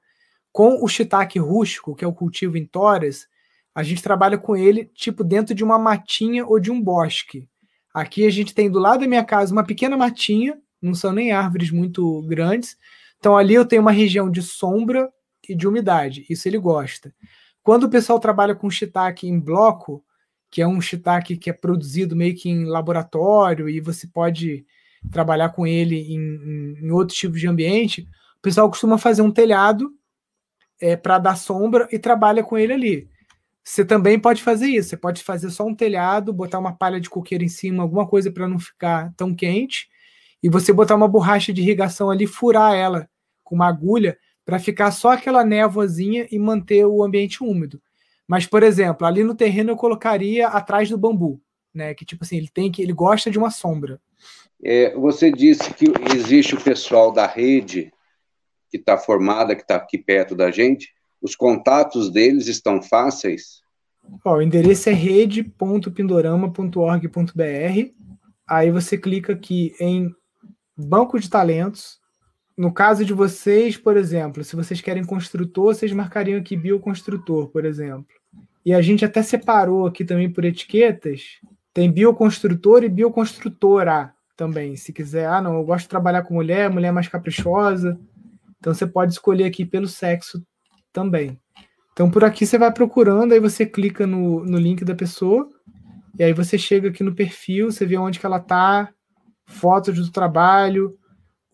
[0.51, 3.27] com o shiitake rústico, que é o cultivo em toras,
[3.73, 7.49] a gente trabalha com ele tipo dentro de uma matinha ou de um bosque.
[7.93, 11.33] Aqui a gente tem do lado da minha casa uma pequena matinha, não são nem
[11.33, 12.77] árvores muito grandes.
[13.19, 15.11] Então ali eu tenho uma região de sombra
[15.47, 16.25] e de umidade.
[16.29, 17.13] Isso ele gosta.
[17.61, 20.05] Quando o pessoal trabalha com shiitake em bloco,
[20.49, 24.65] que é um shiitake que é produzido meio que em laboratório e você pode
[25.11, 28.07] trabalhar com ele em, em, em outros tipos de ambiente,
[28.37, 29.91] o pessoal costuma fazer um telhado
[30.79, 33.09] é, para dar sombra e trabalha com ele ali.
[33.63, 34.89] Você também pode fazer isso.
[34.89, 38.31] Você pode fazer só um telhado, botar uma palha de coqueiro em cima, alguma coisa
[38.31, 39.89] para não ficar tão quente,
[40.43, 43.09] e você botar uma borracha de irrigação ali, furar ela
[43.43, 47.81] com uma agulha para ficar só aquela névoazinha e manter o ambiente úmido.
[48.27, 51.41] Mas, por exemplo, ali no terreno eu colocaria atrás do bambu,
[51.73, 51.93] né?
[51.93, 53.99] Que tipo assim, ele tem que ele gosta de uma sombra.
[54.63, 55.85] É, você disse que
[56.15, 57.91] existe o pessoal da rede
[58.69, 60.93] que está formada, que está aqui perto da gente.
[61.21, 63.61] Os contatos deles estão fáceis?
[64.23, 67.91] Ó, o endereço é rede.pindorama.org.br.
[68.47, 70.09] Aí você clica aqui em
[70.77, 71.99] banco de talentos.
[72.57, 77.65] No caso de vocês, por exemplo, se vocês querem construtor, vocês marcariam aqui bioconstrutor, por
[77.65, 78.07] exemplo.
[78.65, 81.39] E a gente até separou aqui também por etiquetas.
[81.73, 84.77] Tem bioconstrutor e bioconstrutora também.
[84.77, 87.99] Se quiser, ah, não, eu gosto de trabalhar com mulher, mulher mais caprichosa.
[88.59, 90.41] Então você pode escolher aqui pelo sexo
[90.93, 91.37] também.
[91.91, 95.49] Então por aqui você vai procurando, aí você clica no, no link da pessoa,
[96.17, 98.89] e aí você chega aqui no perfil, você vê onde que ela tá,
[99.45, 100.97] fotos do trabalho,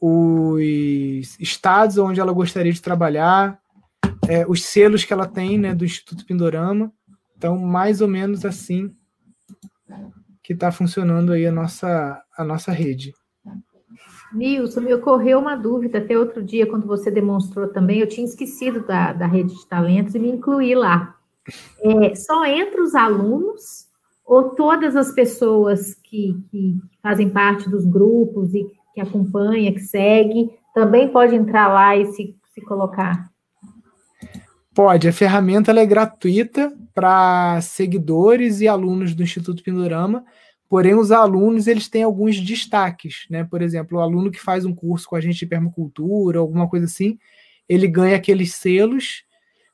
[0.02, 3.60] os estados onde ela gostaria de trabalhar,
[4.28, 6.92] é, os selos que ela tem né, do Instituto Pindorama.
[7.38, 8.92] Então, mais ou menos assim
[10.44, 13.14] que está funcionando aí a nossa, a nossa rede.
[14.34, 18.86] Nilson, me ocorreu uma dúvida até outro dia, quando você demonstrou também, eu tinha esquecido
[18.86, 21.16] da, da rede de talentos e me incluí lá.
[21.82, 23.88] É, só entre os alunos
[24.26, 30.50] ou todas as pessoas que, que fazem parte dos grupos e que acompanha, que segue,
[30.74, 33.30] também pode entrar lá e se, se colocar?
[34.74, 40.24] Pode, a ferramenta é gratuita para seguidores e alunos do Instituto Pindorama,
[40.70, 43.44] porém os alunos eles têm alguns destaques, né?
[43.44, 46.86] Por exemplo, o aluno que faz um curso com a gente de permacultura, alguma coisa
[46.86, 47.18] assim,
[47.68, 49.24] ele ganha aqueles selos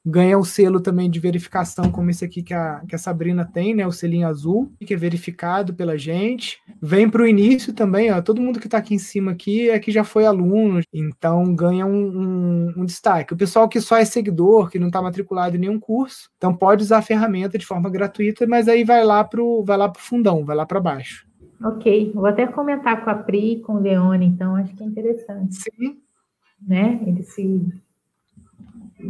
[0.10, 3.76] ganha o selo também de verificação, como esse aqui que a, que a Sabrina tem,
[3.76, 3.86] né?
[3.86, 6.60] O selinho azul, que é verificado pela gente.
[6.82, 8.22] Vem para o início também, ó.
[8.22, 11.86] Todo mundo que está aqui em cima aqui é que já foi aluno, então ganha
[11.86, 13.34] um, um, um destaque.
[13.34, 16.84] O pessoal que só é seguidor, que não está matriculado em nenhum curso, então pode
[16.84, 20.46] usar a ferramenta de forma gratuita, mas aí vai lá pro, vai lá pro fundão,
[20.46, 21.28] vai lá para baixo.
[21.62, 25.56] Ok, vou até comentar com a Pri com o Leone, então acho que é interessante.
[25.56, 25.98] Sim.
[26.66, 27.00] Né?
[27.06, 27.62] Eles se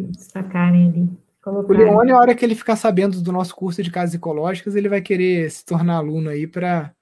[0.04, 1.10] destacarem ali.
[1.46, 4.90] O Leone, a hora que ele ficar sabendo do nosso curso de casas ecológicas, ele
[4.90, 6.94] vai querer se tornar aluno aí para.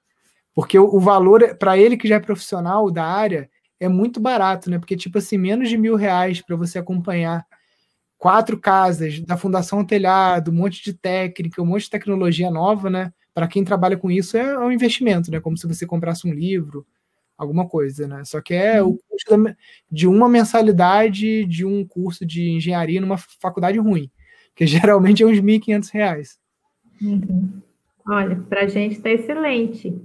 [0.54, 3.50] Porque o, o valor, para ele que já é profissional da área,
[3.80, 4.78] é muito barato, né?
[4.78, 7.46] Porque, tipo assim, menos de mil reais para você acompanhar
[8.18, 13.12] quatro casas da Fundação Telhado, um monte de técnica, um monte de tecnologia nova, né?
[13.34, 15.40] Para quem trabalha com isso é um investimento, né?
[15.40, 16.86] Como se você comprasse um livro,
[17.38, 18.24] alguma coisa, né?
[18.26, 19.00] Só que é o uhum.
[19.10, 19.56] custo
[19.92, 24.10] de uma mensalidade de um curso de engenharia numa faculdade ruim,
[24.56, 26.28] que geralmente é uns R$ 1.500.
[27.02, 27.62] Uhum.
[28.08, 30.00] Olha, para a gente está excelente.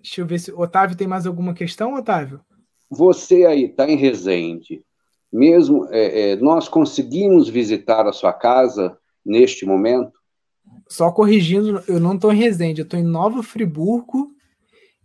[0.00, 0.52] Deixa eu ver se.
[0.52, 2.40] Otávio, tem mais alguma questão, Otávio?
[2.90, 4.82] Você aí está em Resende.
[5.32, 10.12] Mesmo é, é, nós conseguimos visitar a sua casa neste momento?
[10.88, 14.30] Só corrigindo, eu não estou em Resende, eu estou em Nova Friburgo,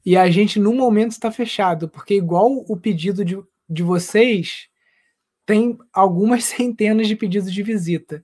[0.05, 3.37] e a gente, no momento, está fechado, porque, igual o pedido de,
[3.69, 4.67] de vocês,
[5.45, 8.23] tem algumas centenas de pedidos de visita.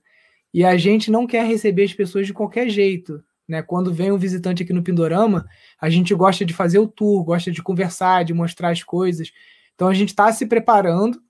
[0.52, 3.22] E a gente não quer receber as pessoas de qualquer jeito.
[3.46, 3.62] Né?
[3.62, 5.46] Quando vem um visitante aqui no Pindorama,
[5.80, 9.30] a gente gosta de fazer o tour, gosta de conversar, de mostrar as coisas.
[9.74, 11.20] Então a gente está se preparando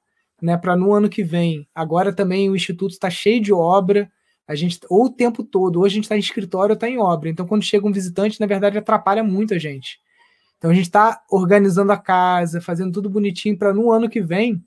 [0.41, 1.69] né, para no ano que vem.
[1.75, 4.11] Agora também o Instituto está cheio de obra.
[4.47, 6.99] A gente, ou o tempo todo, hoje a gente está em escritório ou está em
[6.99, 7.29] obra.
[7.29, 10.01] Então, quando chega um visitante, na verdade, atrapalha muito a gente.
[10.59, 14.63] Então a gente está organizando a casa, fazendo tudo bonitinho para no ano que vem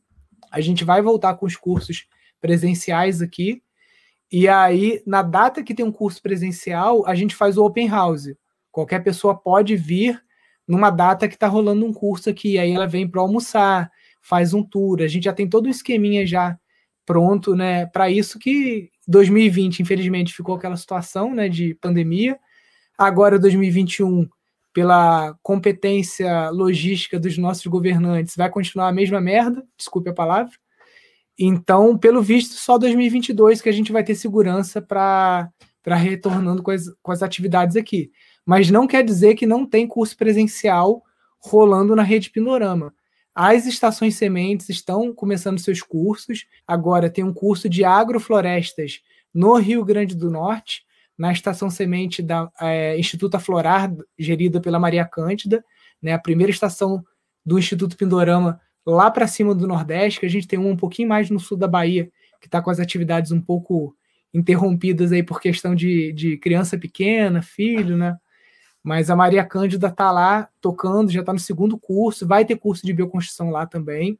[0.52, 2.06] a gente vai voltar com os cursos
[2.42, 3.64] presenciais aqui.
[4.30, 8.34] E aí, na data que tem um curso presencial, a gente faz o open house.
[8.70, 10.22] Qualquer pessoa pode vir
[10.68, 12.60] numa data que está rolando um curso aqui.
[12.60, 13.90] Aí ela vem para almoçar,
[14.22, 15.02] faz um tour.
[15.02, 16.58] A gente já tem todo o esqueminha já
[17.06, 17.86] pronto, né?
[17.88, 22.38] Para isso que 2020, infelizmente, ficou aquela situação, né, de pandemia.
[22.98, 24.28] Agora 2021
[24.74, 30.54] pela competência logística dos nossos governantes, vai continuar a mesma merda, desculpe a palavra.
[31.38, 35.50] Então, pelo visto, só 2022 que a gente vai ter segurança para
[35.86, 38.12] retornando com as, com as atividades aqui.
[38.46, 41.02] Mas não quer dizer que não tem curso presencial
[41.40, 42.94] rolando na rede Pindorama.
[43.34, 46.46] As estações sementes estão começando seus cursos.
[46.68, 49.02] Agora tem um curso de agroflorestas
[49.34, 50.84] no Rio Grande do Norte,
[51.18, 55.64] na estação semente da é, Instituto Aflorar, gerida pela Maria Cândida,
[56.02, 57.04] né, a primeira estação
[57.46, 61.10] do Instituto Pindorama lá para cima do Nordeste, que a gente tem uma um pouquinho
[61.10, 63.96] mais no sul da Bahia, que está com as atividades um pouco
[64.34, 68.18] interrompidas aí por questão de, de criança pequena, filho, né?
[68.84, 72.86] Mas a Maria Cândida está lá tocando, já está no segundo curso, vai ter curso
[72.86, 74.18] de bioconstrução lá também.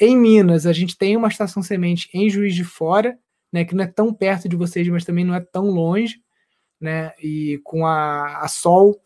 [0.00, 3.16] Em Minas, a gente tem uma estação semente em Juiz de Fora,
[3.54, 6.22] né, que não é tão perto de vocês, mas também não é tão longe
[6.84, 7.12] né?
[7.18, 9.00] E com a, a Sol,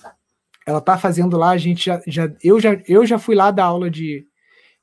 [0.67, 3.67] ela tá fazendo lá, a gente já, já, eu já eu já fui lá dar
[3.67, 4.27] aula de,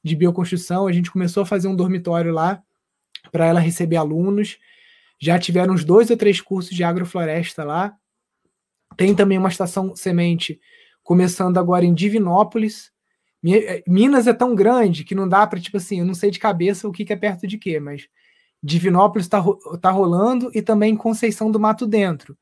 [0.02, 2.64] de bioconstrução, a gente começou a fazer um dormitório lá
[3.32, 4.58] para ela receber alunos.
[5.20, 7.94] Já tiveram uns dois ou três cursos de agrofloresta lá.
[8.98, 10.60] Tem também uma estação semente
[11.04, 12.92] começando agora em Divinópolis.
[13.88, 16.88] Minas é tão grande que não dá para, tipo assim, eu não sei de cabeça
[16.88, 18.08] o que, que é perto de quê, mas
[18.66, 19.44] Divinópolis está
[19.80, 22.36] tá rolando e também Conceição do Mato Dentro.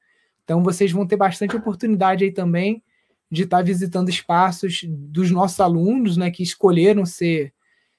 [0.45, 2.81] Então vocês vão ter bastante oportunidade aí também
[3.29, 7.53] de estar tá visitando espaços dos nossos alunos, né, que escolheram ser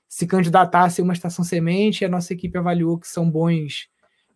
[0.08, 2.00] se candidatar a ser uma estação semente.
[2.00, 3.90] E a nossa equipe avaliou que são bons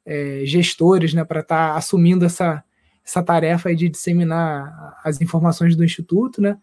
[0.05, 2.63] é, gestores, né, para estar tá assumindo essa
[3.03, 6.59] essa tarefa aí de disseminar as informações do instituto, né?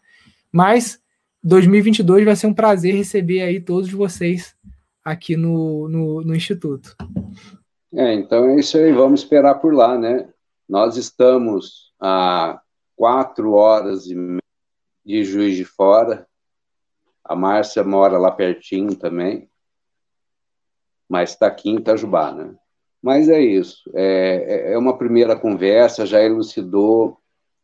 [0.52, 1.00] Mas
[1.44, 4.56] 2022 vai ser um prazer receber aí todos vocês
[5.06, 6.96] aqui no, no, no instituto.
[7.94, 10.28] É, então é isso aí, vamos esperar por lá, né?
[10.68, 12.60] Nós estamos a
[12.96, 14.42] quatro horas e meia
[15.06, 16.28] de Juiz de Fora.
[17.24, 19.48] A Márcia mora lá pertinho também,
[21.08, 22.56] mas está aqui em Itajubá, né?
[23.02, 23.90] Mas é isso.
[23.94, 27.20] É, é, é uma primeira conversa, já elucidou.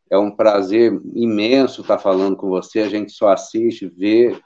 [0.08, 2.82] É um prazer imenso estar falando com você.
[2.82, 4.40] A gente só assiste, vê.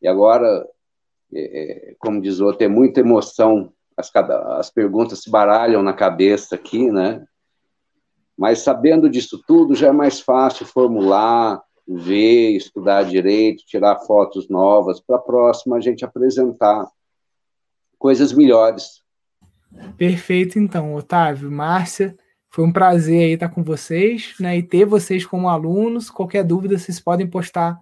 [0.00, 0.64] E agora
[1.34, 6.54] é, como diz o outro, é muita emoção, as, as perguntas se baralham na cabeça
[6.54, 7.24] aqui, né?
[8.36, 15.00] Mas sabendo disso tudo, já é mais fácil formular, ver, estudar direito, tirar fotos novas,
[15.00, 16.86] para a próxima a gente apresentar
[17.98, 19.02] coisas melhores.
[19.96, 22.16] Perfeito, então, Otávio, Márcia.
[22.50, 24.56] Foi um prazer aí estar com vocês, né?
[24.56, 26.10] E ter vocês como alunos.
[26.10, 27.78] Qualquer dúvida, vocês podem postar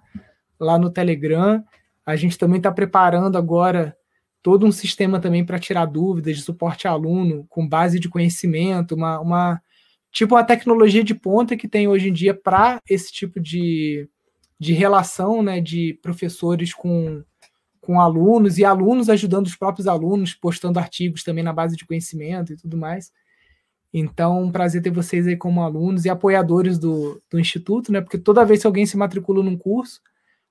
[0.58, 1.62] lá no Telegram.
[2.06, 3.96] A gente também está preparando agora
[4.42, 9.18] todo um sistema também para tirar dúvidas de suporte aluno, com base de conhecimento, uma,
[9.18, 9.62] uma
[10.12, 14.08] tipo uma tecnologia de ponta que tem hoje em dia para esse tipo de,
[14.58, 17.24] de relação né, de professores com,
[17.80, 22.52] com alunos e alunos ajudando os próprios alunos, postando artigos também na base de conhecimento
[22.52, 23.10] e tudo mais.
[23.92, 28.00] Então, um prazer ter vocês aí como alunos e apoiadores do, do Instituto, né?
[28.00, 30.00] Porque toda vez que alguém se matricula num curso,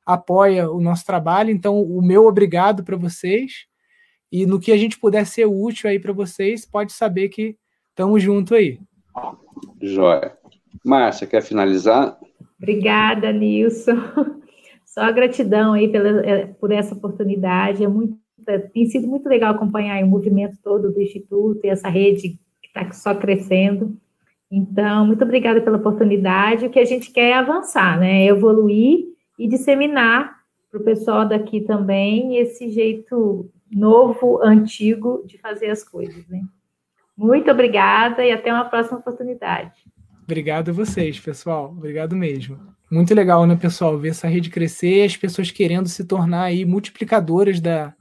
[0.05, 1.49] apoia o nosso trabalho.
[1.49, 3.65] Então, o meu obrigado para vocês.
[4.31, 7.55] E no que a gente puder ser útil aí para vocês, pode saber que
[7.89, 8.79] estamos junto aí.
[9.81, 10.33] Joia.
[10.83, 12.17] Márcia, quer finalizar?
[12.57, 13.95] Obrigada, Nilson.
[14.85, 17.83] Só gratidão aí pela, é, por essa oportunidade.
[17.83, 18.17] É muito,
[18.73, 23.15] tem sido muito legal acompanhar o movimento todo do Instituto e essa rede está só
[23.15, 23.97] crescendo.
[24.51, 26.65] Então, muito obrigada pela oportunidade.
[26.65, 28.25] O que a gente quer é avançar, né?
[28.25, 30.39] Evoluir e disseminar
[30.71, 36.41] para o pessoal daqui também esse jeito novo, antigo de fazer as coisas, né?
[37.17, 39.71] Muito obrigada e até uma próxima oportunidade.
[40.23, 41.71] Obrigado a vocês, pessoal.
[41.71, 42.59] Obrigado mesmo.
[42.91, 47.59] Muito legal, né, pessoal, ver essa rede crescer, as pessoas querendo se tornar aí multiplicadoras
[47.59, 47.93] da,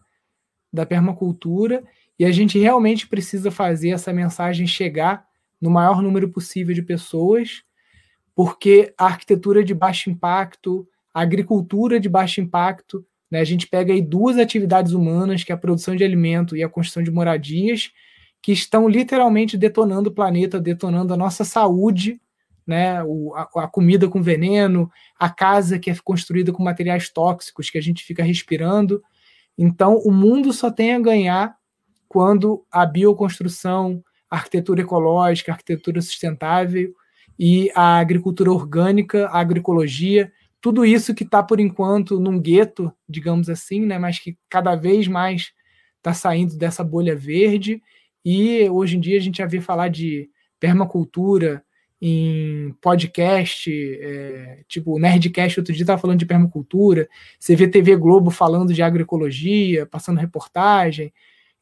[0.72, 1.84] da permacultura
[2.18, 5.26] e a gente realmente precisa fazer essa mensagem chegar
[5.60, 7.62] no maior número possível de pessoas,
[8.34, 13.92] porque a arquitetura de baixo impacto, a agricultura de baixo impacto, né, a gente pega
[13.92, 17.92] aí duas atividades humanas, que é a produção de alimento e a construção de moradias,
[18.42, 22.20] que estão literalmente detonando o planeta, detonando a nossa saúde,
[22.66, 27.70] né, o, a, a comida com veneno, a casa que é construída com materiais tóxicos
[27.70, 29.02] que a gente fica respirando.
[29.56, 31.56] Então, o mundo só tem a ganhar
[32.08, 36.92] quando a bioconstrução, a arquitetura ecológica, a arquitetura sustentável
[37.38, 40.32] e a agricultura orgânica, a agroecologia,
[40.64, 45.06] tudo isso que está, por enquanto, num gueto, digamos assim, né, mas que cada vez
[45.06, 45.52] mais
[45.98, 47.82] está saindo dessa bolha verde.
[48.24, 51.62] E hoje em dia a gente já vê falar de permacultura
[52.00, 57.94] em podcast, é, tipo o Nerdcast outro dia estava falando de permacultura, você vê TV
[57.94, 61.12] Globo falando de agroecologia, passando reportagem.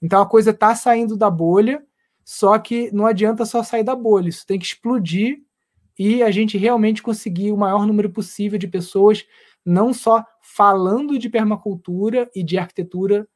[0.01, 1.83] Então a coisa está saindo da bolha,
[2.25, 5.41] só que não adianta só sair da bolha, isso tem que explodir
[5.99, 9.25] e a gente realmente conseguir o maior número possível de pessoas,
[9.65, 13.27] não só falando de permacultura e de arquitetura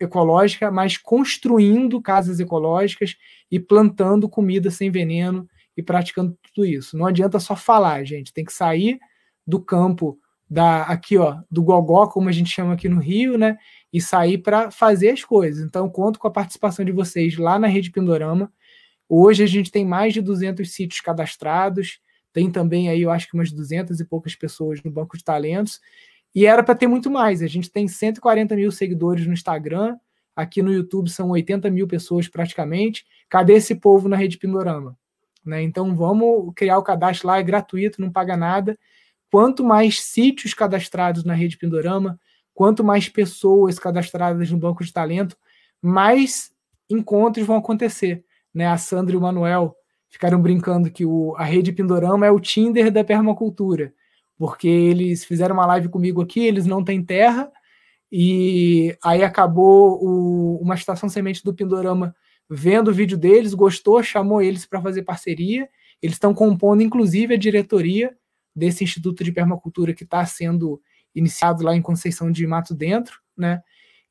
[0.00, 3.16] ecológica, mas construindo casas ecológicas
[3.50, 6.96] e plantando comida sem veneno e praticando tudo isso.
[6.96, 8.98] Não adianta só falar, gente, tem que sair
[9.46, 10.18] do campo
[10.48, 13.56] da aqui, ó, do gogó, como a gente chama aqui no Rio, né?
[13.92, 15.64] e sair para fazer as coisas.
[15.64, 18.50] Então, conto com a participação de vocês lá na Rede Pindorama.
[19.14, 22.00] Hoje a gente tem mais de 200 sítios cadastrados,
[22.32, 25.82] tem também aí, eu acho que umas 200 e poucas pessoas no banco de talentos,
[26.34, 27.42] e era para ter muito mais.
[27.42, 29.98] A gente tem 140 mil seguidores no Instagram,
[30.34, 33.04] aqui no YouTube são 80 mil pessoas praticamente.
[33.28, 34.96] Cadê esse povo na Rede Pindorama?
[35.44, 35.60] Né?
[35.60, 38.78] Então vamos criar o cadastro lá, é gratuito, não paga nada.
[39.30, 42.18] Quanto mais sítios cadastrados na Rede Pindorama,
[42.54, 45.36] quanto mais pessoas cadastradas no banco de talento,
[45.82, 46.50] mais
[46.88, 48.24] encontros vão acontecer.
[48.54, 48.66] Né?
[48.66, 49.74] A Sandra e o Manuel
[50.10, 53.92] ficaram brincando que o, a rede Pindorama é o Tinder da permacultura,
[54.36, 57.50] porque eles fizeram uma live comigo aqui, eles não têm terra,
[58.10, 62.14] e aí acabou o, uma estação semente do Pindorama
[62.48, 65.66] vendo o vídeo deles, gostou, chamou eles para fazer parceria.
[66.02, 68.14] Eles estão compondo, inclusive, a diretoria
[68.54, 70.78] desse Instituto de Permacultura que está sendo
[71.14, 73.62] iniciado lá em Conceição de Mato Dentro, né?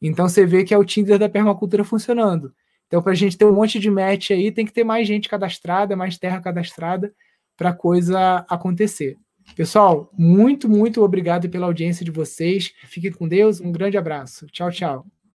[0.02, 2.54] Então você vê que é o Tinder da permacultura funcionando.
[2.92, 5.30] Então, para a gente ter um monte de match aí, tem que ter mais gente
[5.30, 7.14] cadastrada, mais terra cadastrada
[7.56, 9.16] para a coisa acontecer.
[9.56, 12.74] Pessoal, muito, muito obrigado pela audiência de vocês.
[12.88, 13.62] Fiquem com Deus.
[13.62, 14.46] Um grande abraço.
[14.48, 15.21] Tchau, tchau.